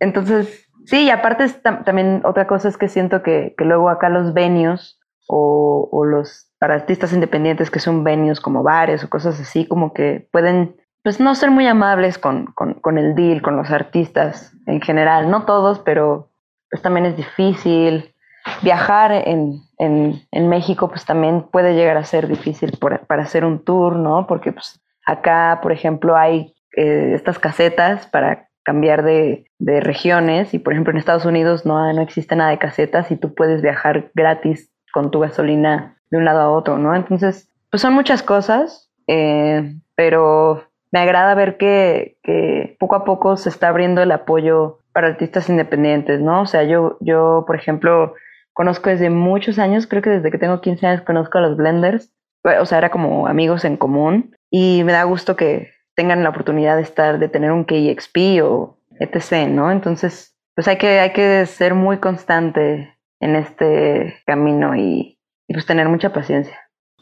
Entonces, 0.00 0.68
sí, 0.86 1.04
y 1.04 1.10
aparte 1.10 1.48
también 1.84 2.22
otra 2.24 2.46
cosa 2.46 2.68
es 2.68 2.78
que 2.78 2.88
siento 2.88 3.22
que, 3.22 3.54
que 3.56 3.64
luego 3.64 3.90
acá 3.90 4.08
los 4.08 4.32
venios 4.32 5.00
o, 5.26 6.04
los 6.04 6.50
para 6.58 6.74
artistas 6.74 7.12
independientes 7.12 7.70
que 7.70 7.80
son 7.80 8.04
venues 8.04 8.40
como 8.40 8.62
bares 8.62 9.04
o 9.04 9.10
cosas 9.10 9.40
así, 9.40 9.66
como 9.66 9.92
que 9.92 10.28
pueden 10.32 10.76
pues 11.02 11.20
no 11.20 11.34
ser 11.34 11.50
muy 11.50 11.66
amables 11.66 12.18
con, 12.18 12.46
con, 12.54 12.96
el 12.96 13.14
deal, 13.14 13.42
con 13.42 13.56
los 13.56 13.70
artistas 13.70 14.54
en 14.66 14.80
general, 14.80 15.30
no 15.30 15.44
todos, 15.44 15.78
pero 15.80 16.30
pues 16.70 16.80
también 16.80 17.04
es 17.04 17.16
difícil. 17.16 18.13
Viajar 18.62 19.12
en, 19.12 19.62
en, 19.78 20.22
en 20.30 20.48
México 20.48 20.88
pues 20.88 21.04
también 21.04 21.42
puede 21.42 21.74
llegar 21.74 21.96
a 21.96 22.04
ser 22.04 22.28
difícil 22.28 22.78
para 22.78 23.22
hacer 23.22 23.44
un 23.44 23.64
tour, 23.64 23.96
¿no? 23.96 24.26
Porque 24.26 24.52
pues 24.52 24.80
acá, 25.06 25.60
por 25.62 25.72
ejemplo, 25.72 26.16
hay 26.16 26.54
eh, 26.76 27.12
estas 27.14 27.38
casetas 27.38 28.06
para 28.06 28.48
cambiar 28.64 29.04
de, 29.04 29.46
de, 29.58 29.80
regiones 29.80 30.54
y 30.54 30.58
por 30.58 30.72
ejemplo 30.72 30.90
en 30.90 30.96
Estados 30.96 31.26
Unidos 31.26 31.66
no, 31.66 31.92
no 31.92 32.02
existe 32.02 32.34
nada 32.34 32.50
de 32.50 32.58
casetas 32.58 33.10
y 33.10 33.16
tú 33.16 33.34
puedes 33.34 33.60
viajar 33.60 34.10
gratis 34.14 34.70
con 34.92 35.10
tu 35.10 35.20
gasolina 35.20 35.98
de 36.10 36.16
un 36.16 36.24
lado 36.24 36.40
a 36.40 36.50
otro, 36.50 36.78
¿no? 36.78 36.94
Entonces, 36.94 37.48
pues 37.70 37.82
son 37.82 37.92
muchas 37.92 38.22
cosas, 38.22 38.90
eh, 39.06 39.74
pero 39.94 40.64
me 40.92 41.00
agrada 41.00 41.34
ver 41.34 41.56
que, 41.58 42.16
que, 42.22 42.76
poco 42.80 42.96
a 42.96 43.04
poco 43.04 43.36
se 43.36 43.50
está 43.50 43.68
abriendo 43.68 44.02
el 44.02 44.12
apoyo 44.12 44.78
para 44.92 45.08
artistas 45.08 45.48
independientes, 45.48 46.20
¿no? 46.20 46.42
O 46.42 46.46
sea, 46.46 46.62
yo, 46.62 46.96
yo, 47.00 47.44
por 47.46 47.56
ejemplo, 47.56 48.14
conozco 48.54 48.88
desde 48.88 49.10
muchos 49.10 49.58
años, 49.58 49.86
creo 49.86 50.00
que 50.00 50.10
desde 50.10 50.30
que 50.30 50.38
tengo 50.38 50.60
15 50.60 50.86
años 50.86 51.02
conozco 51.02 51.38
a 51.38 51.42
los 51.42 51.56
Blenders, 51.56 52.10
o 52.42 52.66
sea, 52.66 52.78
era 52.78 52.90
como 52.90 53.26
amigos 53.26 53.64
en 53.64 53.76
común 53.76 54.36
y 54.50 54.82
me 54.84 54.92
da 54.92 55.04
gusto 55.04 55.36
que 55.36 55.72
tengan 55.94 56.22
la 56.22 56.30
oportunidad 56.30 56.76
de 56.76 56.82
estar, 56.82 57.18
de 57.18 57.28
tener 57.28 57.52
un 57.52 57.64
KXP 57.64 58.42
o 58.42 58.78
etc., 59.00 59.48
¿no? 59.48 59.70
Entonces, 59.70 60.34
pues 60.54 60.68
hay 60.68 60.78
que, 60.78 61.00
hay 61.00 61.12
que 61.12 61.46
ser 61.46 61.74
muy 61.74 61.98
constante 61.98 62.96
en 63.20 63.36
este 63.36 64.22
camino 64.26 64.76
y, 64.76 65.18
pues 65.48 65.66
tener 65.66 65.88
mucha 65.88 66.12
paciencia. 66.12 66.58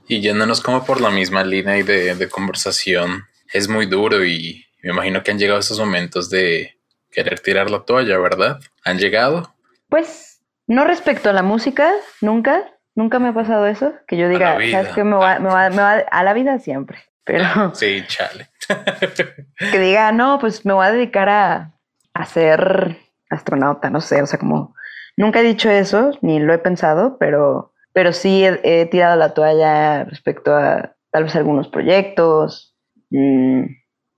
Y 0.09 0.21
yéndonos 0.21 0.61
como 0.61 0.85
por 0.85 1.01
la 1.01 1.11
misma 1.11 1.45
línea 1.45 1.79
y 1.79 1.83
de, 1.83 2.29
conversación, 2.29 3.25
es 3.53 3.69
muy 3.69 3.87
duro 3.87 4.25
y 4.25 4.65
me 4.83 4.91
imagino 4.91 5.23
que 5.23 5.31
han 5.31 5.39
llegado 5.39 5.61
esos 5.61 5.79
momentos 5.79 6.31
de 6.31 6.79
querer 7.11 7.41
tirar 7.41 7.71
la 7.71 7.85
toalla, 7.85 8.19
¿verdad? 8.19 8.61
¿Han 8.85 8.99
llegado? 8.99 9.55
Pues 9.89 10.32
no 10.67 10.85
respecto 10.85 11.31
a 11.31 11.33
la 11.33 11.43
música, 11.43 11.91
nunca, 12.21 12.65
nunca 12.95 13.19
me 13.19 13.29
ha 13.29 13.35
pasado 13.35 13.67
eso, 13.67 13.95
que 14.07 14.17
yo 14.17 14.29
diga, 14.29 14.59
¿sabes 14.71 14.89
qué? 14.95 15.05
Me 15.05 15.17
va, 15.17 15.39
me, 15.39 15.49
va, 15.49 15.71
me 15.71 15.83
va, 15.83 15.93
a 15.93 16.23
la 16.23 16.33
vida 16.33 16.59
siempre, 16.59 16.99
pero... 17.25 17.45
Sí, 17.75 18.05
chale. 18.07 18.49
que 19.59 19.79
diga, 19.79 20.13
no, 20.13 20.39
pues 20.39 20.65
me 20.65 20.73
voy 20.73 20.87
a 20.87 20.93
dedicar 20.93 21.29
a, 21.29 21.73
a 22.15 22.25
ser 22.25 22.99
astronauta, 23.31 23.91
no 23.91 24.01
sé, 24.01 24.23
o 24.23 24.27
sea, 24.27 24.39
como 24.39 24.75
Nunca 25.17 25.41
he 25.41 25.45
dicho 25.45 25.71
eso, 25.71 26.13
ni 26.23 26.41
lo 26.41 26.55
he 26.55 26.59
pensado, 26.59 27.19
pero, 27.19 27.73
pero 27.93 28.13
sí 28.13 28.45
he, 28.45 28.87
tirado 28.87 29.17
la 29.17 29.35
toalla 29.35 30.05
respecto 30.05 30.55
a 30.55 30.97
tal 31.11 31.25
vez 31.25 31.37
algunos 31.37 31.69
proyectos. 31.69 32.75
Mm, 33.11 33.65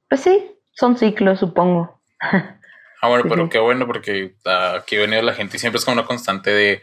pues 0.09 0.21
sí, 0.21 0.59
son 0.73 0.97
ciclos, 0.97 1.41
supongo. 1.41 2.01
Ah, 3.05 3.09
bueno, 3.09 3.25
pero 3.29 3.51
qué 3.51 3.59
bueno, 3.59 3.87
porque 3.87 4.35
aquí 4.47 4.97
ha 4.97 5.01
venido 5.01 5.21
la 5.21 5.35
gente 5.35 5.57
y 5.59 5.61
siempre 5.61 5.79
es 5.79 5.85
como 5.85 5.95
una 5.95 6.07
constante 6.07 6.51
de 6.51 6.81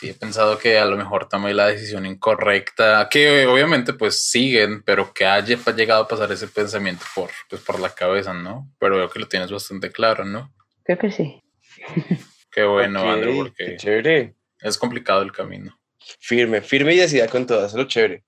sí 0.00 0.08
he 0.10 0.14
pensado 0.14 0.58
que 0.58 0.78
a 0.78 0.84
lo 0.84 0.96
mejor 0.96 1.28
tomé 1.28 1.54
la 1.54 1.66
decisión 1.66 2.04
incorrecta, 2.06 3.08
que 3.10 3.46
obviamente 3.46 3.92
pues 3.92 4.22
siguen, 4.22 4.82
pero 4.82 5.12
que 5.12 5.26
haya 5.26 5.56
llegado 5.74 6.04
a 6.04 6.08
pasar 6.08 6.32
ese 6.32 6.48
pensamiento 6.48 7.04
por, 7.14 7.30
pues, 7.48 7.62
por 7.62 7.78
la 7.80 7.94
cabeza, 7.94 8.32
¿no? 8.32 8.70
Pero 8.78 8.96
veo 8.96 9.10
que 9.10 9.18
lo 9.18 9.28
tienes 9.28 9.50
bastante 9.50 9.90
claro, 9.90 10.24
¿no? 10.24 10.54
Creo 10.84 10.98
que 10.98 11.10
sí. 11.10 11.42
Qué 12.50 12.64
bueno, 12.64 13.10
Andrew, 13.10 13.36
porque 13.36 13.76
chévere. 13.76 14.34
es 14.60 14.76
complicado 14.76 15.22
el 15.22 15.32
camino. 15.32 15.78
Firme, 16.18 16.62
firme 16.62 16.94
y 16.94 16.98
decidida 16.98 17.28
con 17.28 17.46
todo, 17.46 17.60
eso 17.60 17.68
es 17.68 17.74
lo 17.74 17.84
chévere. 17.84 18.24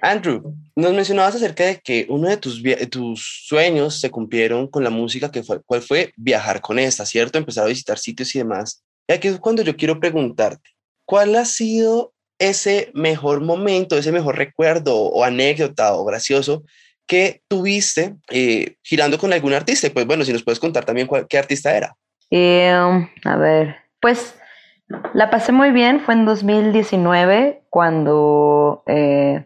Andrew, 0.00 0.54
nos 0.76 0.92
mencionabas 0.92 1.34
acerca 1.34 1.64
de 1.64 1.80
que 1.80 2.06
uno 2.08 2.28
de 2.28 2.36
tus, 2.36 2.62
tus 2.90 3.44
sueños 3.46 4.00
se 4.00 4.10
cumplieron 4.10 4.66
con 4.66 4.82
la 4.82 4.90
música, 4.90 5.30
que 5.30 5.42
fue, 5.42 5.60
¿cuál 5.64 5.82
fue? 5.82 6.12
Viajar 6.16 6.60
con 6.60 6.78
esta, 6.78 7.04
¿cierto? 7.04 7.38
Empezar 7.38 7.64
a 7.64 7.68
visitar 7.68 7.98
sitios 7.98 8.34
y 8.34 8.38
demás. 8.38 8.82
Y 9.08 9.12
aquí 9.12 9.28
es 9.28 9.38
cuando 9.38 9.62
yo 9.62 9.76
quiero 9.76 10.00
preguntarte, 10.00 10.70
¿cuál 11.04 11.36
ha 11.36 11.44
sido 11.44 12.12
ese 12.38 12.90
mejor 12.94 13.42
momento, 13.42 13.96
ese 13.96 14.12
mejor 14.12 14.36
recuerdo 14.36 14.96
o 14.96 15.22
anécdota 15.24 15.94
o 15.94 16.04
gracioso 16.04 16.64
que 17.06 17.42
tuviste 17.48 18.14
eh, 18.30 18.76
girando 18.82 19.18
con 19.18 19.32
algún 19.32 19.52
artista? 19.52 19.88
Pues 19.92 20.06
bueno, 20.06 20.24
si 20.24 20.32
nos 20.32 20.42
puedes 20.42 20.60
contar 20.60 20.84
también 20.84 21.08
qué 21.28 21.38
artista 21.38 21.76
era. 21.76 21.94
Um, 22.30 23.08
a 23.24 23.36
ver, 23.36 23.76
pues 24.00 24.34
la 25.12 25.30
pasé 25.30 25.52
muy 25.52 25.70
bien. 25.70 26.00
Fue 26.00 26.14
en 26.14 26.24
2019 26.24 27.64
cuando 27.68 28.82
eh, 28.86 29.44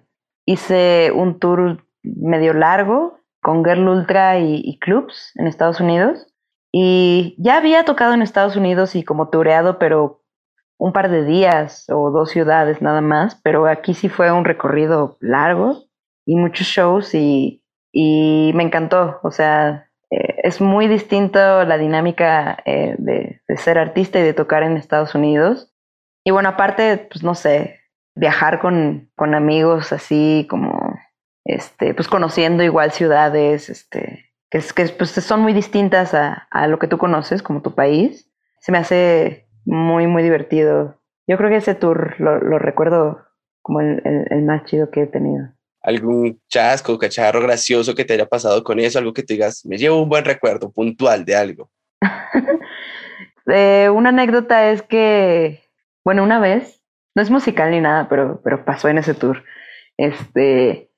hice 0.49 1.13
un 1.15 1.39
tour 1.39 1.85
medio 2.03 2.55
largo 2.55 3.19
con 3.43 3.63
Girl 3.63 3.87
Ultra 3.87 4.39
y, 4.39 4.79
clubs 4.79 5.33
en 5.37 5.47
Estados 5.47 5.79
Unidos. 5.81 6.27
Y 6.73 7.37
ya 7.39 7.59
había 7.59 7.85
tocado 7.85 8.15
en 8.15 8.23
Estados 8.23 8.57
Unidos 8.57 8.97
y 8.97 9.05
como 9.05 9.29
tureado, 9.29 9.79
pero 9.79 10.23
un 10.79 10.93
par 10.93 11.11
de 11.11 11.25
días 11.25 11.87
o 11.91 12.11
dos 12.11 12.31
ciudades 12.31 12.81
nada 12.81 13.03
más. 13.03 13.39
Pero 13.43 13.67
aquí 13.67 13.93
sí 13.93 14.09
fue 14.09 14.33
un 14.33 14.47
recorrido 14.47 15.19
largo 15.21 15.85
y 16.25 16.35
muchos 16.35 16.67
shows 16.67 17.15
y, 17.15 17.63
y 17.93 18.53
me 18.55 18.63
encantó. 18.63 19.21
O 19.23 19.31
sea, 19.31 19.91
eh, 20.11 20.41
es 20.45 20.63
muy 20.63 20.89
distinto 20.89 21.65
la 21.65 21.77
dinámica 21.77 22.63
eh, 22.65 22.95
de, 22.99 23.43
ser 23.59 23.79
artista 23.79 24.19
y 24.19 24.23
de 24.23 24.33
tocar 24.33 24.63
en 24.63 24.79
Estados 24.79 25.15
Unidos. 25.15 25.75
Y 26.25 26.31
bueno, 26.31 26.49
aparte, 26.49 27.09
pues 27.11 27.23
no 27.23 27.35
sé, 27.35 27.78
viajar 28.19 28.61
con, 28.61 29.11
con 29.17 29.35
amigos 29.35 29.93
así 29.93 30.47
como, 30.51 30.99
este, 31.45 31.95
pues 31.95 32.09
conociendo 32.09 32.63
igual 32.63 32.93
ciudades, 32.93 33.69
este, 33.71 34.33
que, 34.51 34.59
es, 34.59 34.73
que 34.73 34.87
pues 34.87 35.11
son 35.11 35.41
muy 35.41 35.53
distintas 35.53 36.15
a, 36.15 36.49
a, 36.51 36.67
lo 36.67 36.79
que 36.79 36.89
tú 36.89 36.99
conoces, 36.99 37.43
como 37.43 37.63
tu 37.63 37.75
país, 37.75 38.31
se 38.61 38.73
me 38.73 38.79
hace 38.79 39.47
muy, 39.65 40.07
muy 40.07 40.23
divertido. 40.23 41.01
Yo 41.27 41.37
creo 41.37 41.51
que 41.51 41.57
ese 41.57 41.75
tour 41.75 42.15
lo, 42.19 42.39
lo 42.41 42.59
recuerdo 42.59 43.25
como 43.63 43.81
el, 43.81 44.03
el 44.05 44.43
más 44.43 44.65
chido 44.65 44.91
que 44.91 45.03
he 45.03 45.07
tenido 45.07 45.49
algún 45.89 46.41
chasco, 46.49 46.99
cacharro 46.99 47.41
gracioso 47.41 47.95
que 47.95 48.05
te 48.05 48.13
haya 48.15 48.27
pasado 48.27 48.63
con 48.63 48.79
eso, 48.79 48.99
algo 48.99 49.15
que 49.15 49.23
te 49.23 49.35
digas, 49.35 49.65
me 49.65 49.79
llevo 49.79 50.03
un 50.03 50.09
buen 50.09 50.25
recuerdo 50.25 50.71
puntual 50.71 51.25
de 51.25 51.37
algo. 51.37 51.71
Eh, 53.51 53.89
una 53.89 54.11
anécdota 54.11 54.71
es 54.73 54.83
que, 54.83 55.63
bueno, 56.05 56.23
una 56.23 56.39
vez, 56.39 56.78
no 57.19 57.23
es 57.23 57.33
musical 57.33 57.73
ni 57.73 57.81
nada, 57.81 58.09
pero, 58.09 58.41
pero 58.45 58.65
pasó 58.65 58.89
en 58.89 58.97
ese 58.97 59.13
tour. 59.13 59.43
Este, 59.97 60.93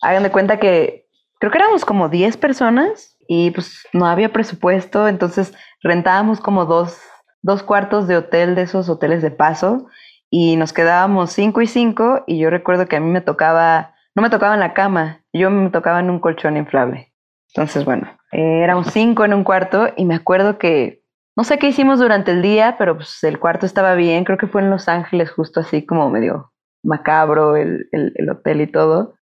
hagan 0.00 0.22
de 0.22 0.30
cuenta 0.30 0.58
que 0.58 1.06
creo 1.38 1.52
que 1.52 1.58
éramos 1.58 1.84
como 1.84 2.08
10 2.08 2.38
personas 2.38 3.18
y 3.28 3.50
pues 3.50 3.86
no 3.92 4.06
había 4.06 4.32
presupuesto, 4.32 5.06
entonces 5.06 5.52
rentábamos 5.82 6.40
como 6.40 6.64
dos, 6.64 6.98
dos 7.42 7.62
cuartos 7.62 8.08
de 8.08 8.16
hotel 8.16 8.54
de 8.54 8.62
esos 8.62 8.88
hoteles 8.88 9.20
de 9.20 9.30
paso 9.30 9.86
y 10.30 10.56
nos 10.56 10.72
quedábamos 10.72 11.32
cinco 11.32 11.60
y 11.60 11.66
cinco 11.66 12.24
y 12.26 12.38
yo 12.38 12.48
recuerdo 12.48 12.86
que 12.86 12.96
a 12.96 13.00
mí 13.00 13.10
me 13.10 13.20
tocaba 13.20 13.94
no 14.14 14.22
me 14.22 14.30
tocaba 14.30 14.54
en 14.54 14.60
la 14.60 14.72
cama, 14.72 15.24
yo 15.34 15.50
me 15.50 15.68
tocaba 15.68 16.00
en 16.00 16.08
un 16.08 16.20
colchón 16.20 16.56
inflable. 16.56 17.12
Entonces, 17.54 17.84
bueno, 17.84 18.08
eh, 18.32 18.62
éramos 18.62 18.86
cinco 18.94 19.26
en 19.26 19.34
un 19.34 19.44
cuarto 19.44 19.90
y 19.94 20.06
me 20.06 20.14
acuerdo 20.14 20.56
que 20.56 21.02
no 21.36 21.44
sé 21.44 21.58
qué 21.58 21.68
hicimos 21.68 21.98
durante 21.98 22.30
el 22.32 22.42
día, 22.42 22.76
pero 22.78 22.96
pues 22.96 23.22
el 23.24 23.38
cuarto 23.38 23.66
estaba 23.66 23.94
bien. 23.94 24.24
Creo 24.24 24.38
que 24.38 24.46
fue 24.46 24.62
en 24.62 24.70
Los 24.70 24.88
Ángeles, 24.88 25.30
justo 25.30 25.60
así 25.60 25.84
como 25.84 26.10
medio 26.10 26.52
macabro 26.82 27.56
el, 27.56 27.88
el, 27.92 28.30
hotel 28.30 28.60
y 28.62 28.66
todo. 28.66 29.14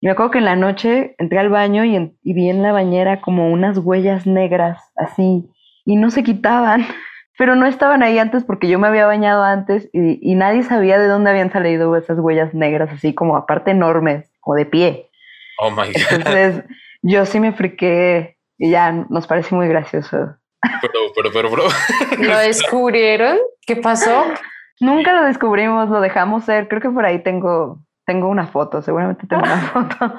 Y 0.00 0.06
me 0.06 0.12
acuerdo 0.12 0.32
que 0.32 0.38
en 0.38 0.44
la 0.44 0.56
noche 0.56 1.14
entré 1.18 1.38
al 1.38 1.48
baño 1.48 1.84
y, 1.84 2.16
y 2.22 2.32
vi 2.34 2.50
en 2.50 2.62
la 2.62 2.72
bañera 2.72 3.20
como 3.20 3.50
unas 3.50 3.78
huellas 3.78 4.26
negras 4.26 4.82
así 4.96 5.48
y 5.84 5.96
no 5.96 6.10
se 6.10 6.22
quitaban 6.22 6.84
pero 7.38 7.56
no 7.56 7.66
estaban 7.66 8.02
ahí 8.02 8.18
antes 8.18 8.44
porque 8.44 8.68
yo 8.68 8.78
me 8.78 8.88
había 8.88 9.06
bañado 9.06 9.42
antes 9.42 9.88
y, 9.92 10.34
nadie 10.34 10.62
sabía 10.62 10.98
de 10.98 11.08
dónde 11.08 11.30
habían 11.30 11.50
salido 11.50 11.96
esas 11.96 12.18
huellas 12.18 12.54
negras, 12.54 12.90
así 12.92 13.14
como 13.14 13.36
aparte 13.36 13.70
enormes, 13.70 14.30
como 14.40 14.56
de 14.56 14.66
pie. 14.66 15.10
Oh 15.58 15.70
my 15.70 15.76
God. 15.92 16.12
Entonces 16.12 16.64
yo 17.02 17.26
sí 17.26 17.40
me 17.40 17.52
friqué 17.52 18.36
y 18.58 18.70
ya 18.70 18.92
nos 18.92 19.26
parece 19.26 19.54
muy 19.54 19.66
gracioso. 19.68 20.36
Pero, 20.80 21.12
pero, 21.14 21.30
pero, 21.32 21.50
pero. 21.50 21.62
¿Lo 22.18 22.38
descubrieron? 22.38 23.38
¿Qué 23.66 23.76
pasó? 23.76 24.24
Nunca 24.80 25.12
lo 25.12 25.24
descubrimos, 25.26 25.88
lo 25.88 26.00
dejamos 26.00 26.44
ser. 26.44 26.68
Creo 26.68 26.80
que 26.80 26.90
por 26.90 27.04
ahí 27.04 27.22
tengo, 27.22 27.80
tengo 28.06 28.28
una 28.28 28.46
foto, 28.46 28.82
seguramente 28.82 29.26
tengo 29.26 29.42
una 29.42 29.60
foto. 29.60 30.14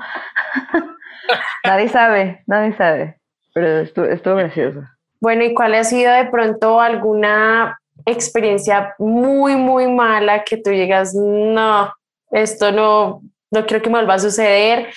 nadie 1.66 1.90
sabe, 1.90 2.44
nadie 2.48 2.76
sabe. 2.76 3.18
Pero 3.54 3.80
estuvo, 3.80 4.06
estuvo 4.06 4.36
gracioso. 4.36 4.82
Bueno, 5.22 5.44
¿y 5.44 5.54
cuál 5.54 5.74
ha 5.76 5.84
sido 5.84 6.12
de 6.12 6.26
pronto 6.26 6.82
alguna 6.82 7.80
experiencia 8.06 8.94
muy, 9.00 9.56
muy 9.56 9.88
mala 9.88 10.44
que 10.44 10.58
tú 10.58 10.72
llegas, 10.72 11.14
no, 11.16 11.94
esto 12.32 12.72
no, 12.72 13.22
no 13.52 13.66
quiero 13.66 13.82
que 13.82 13.90
me 13.90 14.00
vuelva 14.00 14.16
a 14.16 14.20
suceder? 14.20 14.90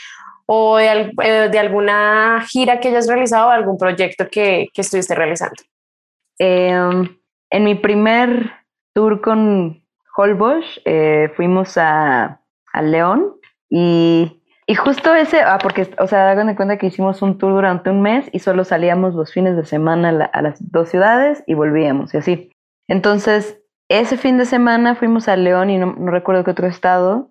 O 0.47 0.77
de, 0.77 1.13
eh, 1.23 1.59
alguna 1.59 2.45
gira 2.49 2.81
que 2.81 2.89
hayas 2.89 3.09
realizado 3.09 3.49
o 3.49 3.51
algún 3.51 3.79
proyecto 3.79 4.29
que, 4.29 4.69
que 4.73 4.81
estuviste 4.81 5.15
realizando. 5.15 5.63
Em, 6.39 7.19
en 7.51 7.65
mi 7.65 7.75
primer 7.75 8.53
tour 8.95 9.21
con 9.21 9.83
Holbosch 10.17 10.79
eh, 10.85 11.33
fuimos 11.35 11.77
a, 11.77 12.41
a 12.73 12.83
León 12.83 13.35
y 13.69 14.37
y 14.69 14.75
justo 14.75 15.15
ese, 15.15 15.41
ah, 15.43 15.59
porque, 15.63 15.89
o 15.99 16.09
sea, 16.09 16.29
hagan 16.29 16.49
de 16.49 16.57
cuenta 16.57 16.77
que 16.77 16.89
hicimos 16.89 17.23
un 17.23 17.39
tour 17.39 17.53
durante 17.53 17.89
un 17.89 18.03
mes 18.03 18.29
y 18.33 18.41
solo 18.41 18.65
salíamos 18.65 19.15
los 19.15 19.33
fines 19.33 19.57
de 19.57 19.65
semana 19.65 20.29
a, 20.33 20.43
las 20.43 20.73
dos 20.73 20.89
ciudades 20.89 21.45
y 21.47 21.55
volvíamos 21.55 22.13
y 22.15 22.17
así. 22.17 22.51
Entonces, 22.89 23.61
ese 23.89 24.17
fin 24.17 24.39
de 24.39 24.45
semana 24.45 24.97
fuimos 24.97 25.29
a 25.29 25.37
León 25.37 25.71
y 25.71 25.79
no, 25.79 25.95
recuerdo 26.11 26.43
qué 26.43 26.51
otro 26.51 26.67
estado. 26.67 27.31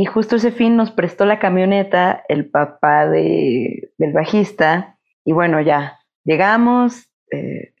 Y 0.00 0.06
justo 0.06 0.36
ese 0.36 0.50
fin 0.50 0.76
nos 0.76 0.90
prestó 0.92 1.26
la 1.26 1.38
camioneta 1.38 2.24
el 2.30 2.48
papá 2.48 3.06
de, 3.06 3.92
del 3.98 4.14
bajista. 4.14 4.96
Y 5.26 5.32
bueno, 5.32 5.60
ya 5.60 5.98
llegamos, 6.24 7.12
eh, 7.30 7.74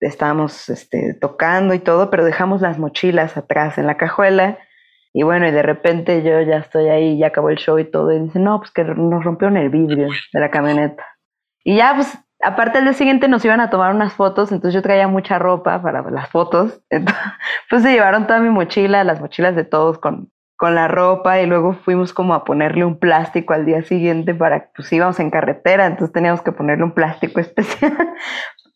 estábamos 0.00 0.68
este, 0.68 1.14
tocando 1.18 1.72
y 1.72 1.78
todo, 1.78 2.10
pero 2.10 2.26
dejamos 2.26 2.60
las 2.60 2.78
mochilas 2.78 3.38
atrás 3.38 3.78
en 3.78 3.86
la 3.86 3.96
cajuela 3.96 4.58
y 5.14 5.22
bueno, 5.22 5.48
y 5.48 5.50
de 5.50 5.62
repente 5.62 6.22
yo 6.22 6.42
ya 6.42 6.58
estoy 6.58 6.90
ahí, 6.90 7.16
ya 7.16 7.28
acabó 7.28 7.48
el 7.48 7.56
show 7.56 7.78
y 7.78 7.90
todo, 7.90 8.12
y 8.12 8.20
dice, 8.20 8.38
no, 8.38 8.58
pues 8.58 8.70
que 8.70 8.84
nos 8.84 9.24
rompieron 9.24 9.56
el 9.56 9.70
vidrio 9.70 10.08
de 10.34 10.40
la 10.40 10.50
camioneta. 10.50 11.06
Y 11.64 11.76
ya, 11.78 11.94
pues, 11.94 12.18
aparte 12.42 12.80
el 12.80 12.84
día 12.84 12.92
siguiente 12.92 13.28
nos 13.28 13.46
iban 13.46 13.60
a 13.60 13.70
tomar 13.70 13.94
unas 13.94 14.12
fotos, 14.12 14.52
entonces 14.52 14.74
yo 14.74 14.82
traía 14.82 15.08
mucha 15.08 15.38
ropa 15.38 15.80
para 15.80 16.02
las 16.10 16.28
fotos. 16.28 16.82
Pues 17.70 17.82
se 17.82 17.92
llevaron 17.92 18.26
toda 18.26 18.38
mi 18.40 18.50
mochila, 18.50 19.02
las 19.02 19.18
mochilas 19.18 19.56
de 19.56 19.64
todos 19.64 19.98
con, 19.98 20.30
con 20.62 20.76
la 20.76 20.86
ropa, 20.86 21.40
y 21.40 21.46
luego 21.46 21.72
fuimos 21.84 22.12
como 22.12 22.34
a 22.34 22.44
ponerle 22.44 22.84
un 22.84 22.96
plástico 22.96 23.52
al 23.52 23.66
día 23.66 23.82
siguiente 23.82 24.32
para, 24.32 24.70
pues 24.76 24.92
íbamos 24.92 25.18
en 25.18 25.28
carretera, 25.28 25.86
entonces 25.86 26.12
teníamos 26.12 26.40
que 26.40 26.52
ponerle 26.52 26.84
un 26.84 26.94
plástico 26.94 27.40
especial. 27.40 28.14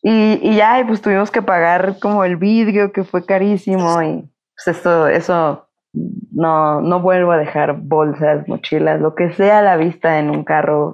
y, 0.03 0.40
y 0.42 0.57
ya, 0.57 0.81
y 0.81 0.85
pues 0.85 1.01
tuvimos 1.01 1.31
que 1.31 1.42
pagar 1.42 2.01
como 2.01 2.25
el 2.25 2.38
vidrio, 2.38 2.90
que 2.90 3.05
fue 3.05 3.25
carísimo, 3.25 4.03
y 4.03 4.29
pues 4.57 4.77
esto, 4.77 5.07
eso 5.07 5.68
no, 5.92 6.81
no 6.81 7.01
vuelvo 7.01 7.31
a 7.31 7.38
dejar 7.38 7.75
bolsas, 7.75 8.49
mochilas, 8.49 9.01
lo 9.01 9.14
que 9.14 9.33
sea 9.35 9.61
a 9.61 9.62
la 9.62 9.77
vista 9.77 10.18
en 10.18 10.31
un 10.31 10.42
carro, 10.42 10.90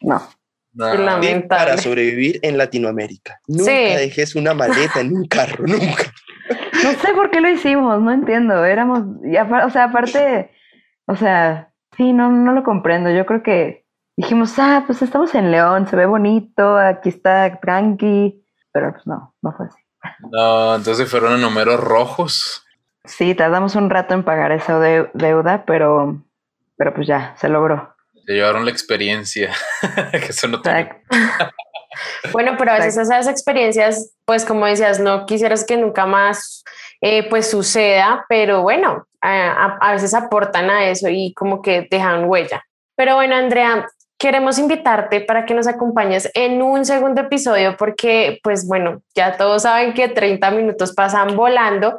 no. 0.00 0.20
Para 1.56 1.78
sobrevivir 1.78 2.40
en 2.42 2.58
Latinoamérica. 2.58 3.40
Nunca 3.46 3.70
dejes 3.70 4.34
una 4.34 4.54
maleta 4.54 5.00
en 5.00 5.16
un 5.16 5.28
carro, 5.28 5.64
nunca. 5.68 6.12
No 6.86 6.92
sé 6.92 7.14
por 7.14 7.30
qué 7.30 7.40
lo 7.40 7.48
hicimos, 7.48 8.00
no 8.00 8.12
entiendo. 8.12 8.64
Éramos, 8.64 9.00
o 9.00 9.70
sea, 9.70 9.84
aparte, 9.84 10.52
o 11.06 11.16
sea, 11.16 11.72
sí, 11.96 12.12
no, 12.12 12.30
no 12.30 12.52
lo 12.52 12.62
comprendo. 12.62 13.10
Yo 13.10 13.26
creo 13.26 13.42
que 13.42 13.86
dijimos, 14.16 14.56
ah, 14.58 14.84
pues 14.86 15.02
estamos 15.02 15.34
en 15.34 15.50
León, 15.50 15.88
se 15.88 15.96
ve 15.96 16.06
bonito, 16.06 16.76
aquí 16.76 17.08
está 17.08 17.58
tranqui, 17.60 18.40
pero 18.72 18.92
pues 18.92 19.04
no, 19.06 19.34
no 19.42 19.52
fue 19.52 19.66
así. 19.66 19.82
No, 20.30 20.76
entonces 20.76 21.10
fueron 21.10 21.40
números 21.40 21.80
rojos. 21.80 22.64
Sí, 23.04 23.34
tardamos 23.34 23.74
un 23.74 23.90
rato 23.90 24.14
en 24.14 24.22
pagar 24.22 24.52
esa 24.52 24.78
deuda, 24.78 25.64
pero, 25.66 26.22
pero 26.76 26.94
pues 26.94 27.08
ya, 27.08 27.34
se 27.36 27.48
logró. 27.48 27.95
Se 28.26 28.32
llevaron 28.32 28.64
la 28.64 28.72
experiencia, 28.72 29.52
que 30.10 30.26
eso 30.26 30.48
no 30.48 30.60
Bueno, 32.32 32.56
pero 32.58 32.72
a 32.72 32.78
veces 32.78 32.98
esas 32.98 33.28
experiencias, 33.28 34.12
pues 34.26 34.44
como 34.44 34.66
decías, 34.66 35.00
no 35.00 35.24
quisieras 35.24 35.64
que 35.64 35.76
nunca 35.76 36.04
más 36.06 36.64
eh, 37.00 37.26
pues 37.30 37.48
suceda, 37.48 38.26
pero 38.28 38.62
bueno, 38.62 39.06
a, 39.20 39.78
a, 39.80 39.92
veces 39.92 40.12
aportan 40.12 40.68
a 40.68 40.88
eso 40.88 41.08
y 41.08 41.32
como 41.34 41.62
que 41.62 41.86
dejan 41.90 42.28
huella. 42.28 42.64
Pero 42.96 43.14
bueno, 43.14 43.36
Andrea, 43.36 43.86
queremos 44.18 44.58
invitarte 44.58 45.20
para 45.20 45.46
que 45.46 45.54
nos 45.54 45.66
acompañes 45.66 46.30
en 46.34 46.60
un 46.62 46.84
segundo 46.84 47.22
episodio 47.22 47.76
porque 47.76 48.40
pues 48.42 48.66
bueno, 48.66 49.02
ya 49.14 49.36
todos 49.36 49.62
saben 49.62 49.94
que 49.94 50.08
30 50.08 50.50
minutos 50.50 50.94
pasan 50.94 51.36
volando 51.36 51.98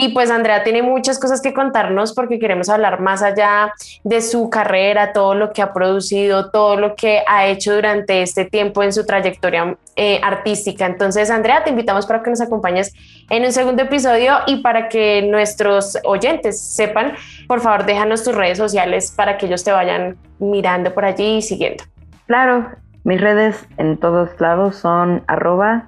y 0.00 0.10
pues 0.10 0.30
Andrea 0.30 0.62
tiene 0.62 0.80
muchas 0.80 1.18
cosas 1.18 1.42
que 1.42 1.52
contarnos 1.52 2.14
porque 2.14 2.38
queremos 2.38 2.68
hablar 2.68 3.00
más 3.00 3.20
allá 3.20 3.74
de 4.04 4.22
su 4.22 4.48
carrera, 4.48 5.12
todo 5.12 5.34
lo 5.34 5.52
que 5.52 5.60
ha 5.60 5.72
producido, 5.72 6.52
todo 6.52 6.76
lo 6.76 6.94
que 6.94 7.24
ha 7.26 7.46
hecho 7.46 7.74
durante 7.74 8.22
este 8.22 8.44
tiempo 8.44 8.84
en 8.84 8.92
su 8.92 9.04
trayectoria 9.04 9.76
eh, 9.96 10.20
artística. 10.22 10.86
Entonces, 10.86 11.30
Andrea, 11.30 11.64
te 11.64 11.70
invitamos 11.70 12.06
para 12.06 12.22
que 12.22 12.30
nos 12.30 12.40
acompañes 12.40 12.94
en 13.28 13.44
un 13.44 13.50
segundo 13.50 13.82
episodio 13.82 14.34
y 14.46 14.62
para 14.62 14.88
que 14.88 15.22
nuestros 15.22 15.98
oyentes 16.04 16.60
sepan, 16.60 17.14
por 17.48 17.60
favor, 17.60 17.84
déjanos 17.84 18.22
tus 18.22 18.36
redes 18.36 18.56
sociales 18.56 19.12
para 19.16 19.36
que 19.36 19.46
ellos 19.46 19.64
te 19.64 19.72
vayan 19.72 20.16
mirando 20.38 20.94
por 20.94 21.06
allí 21.06 21.38
y 21.38 21.42
siguiendo. 21.42 21.82
Claro, 22.28 22.68
mis 23.02 23.20
redes 23.20 23.66
en 23.78 23.96
todos 23.96 24.40
lados 24.40 24.76
son 24.76 25.24
arroba 25.26 25.86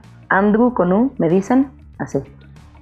me 1.19 1.29
dicen, 1.29 1.71
así. 1.99 2.19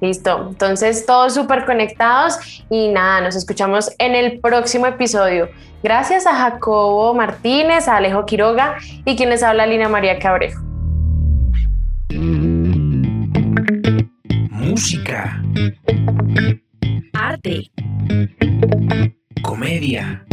Listo, 0.01 0.47
entonces 0.51 1.05
todos 1.07 1.35
súper 1.35 1.65
conectados 1.65 2.39
y 2.71 2.89
nada, 2.89 3.21
nos 3.21 3.35
escuchamos 3.35 3.91
en 3.99 4.15
el 4.15 4.39
próximo 4.41 4.87
episodio. 4.87 5.49
Gracias 5.83 6.27
a 6.27 6.35
Jacobo 6.35 7.15
Martínez, 7.15 7.89
a 7.89 7.97
Alejo 7.97 8.25
Quiroga 8.25 8.77
y 9.05 9.17
quien 9.17 9.31
les 9.31 9.43
habla 9.43 9.67
Lina 9.67 9.89
María 9.89 10.19
Cabrejo. 10.19 10.63
Música. 14.51 15.43
Arte. 17.15 17.71
Comedia. 19.43 20.25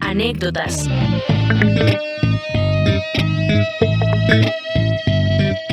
Anécdotas. 0.00 0.88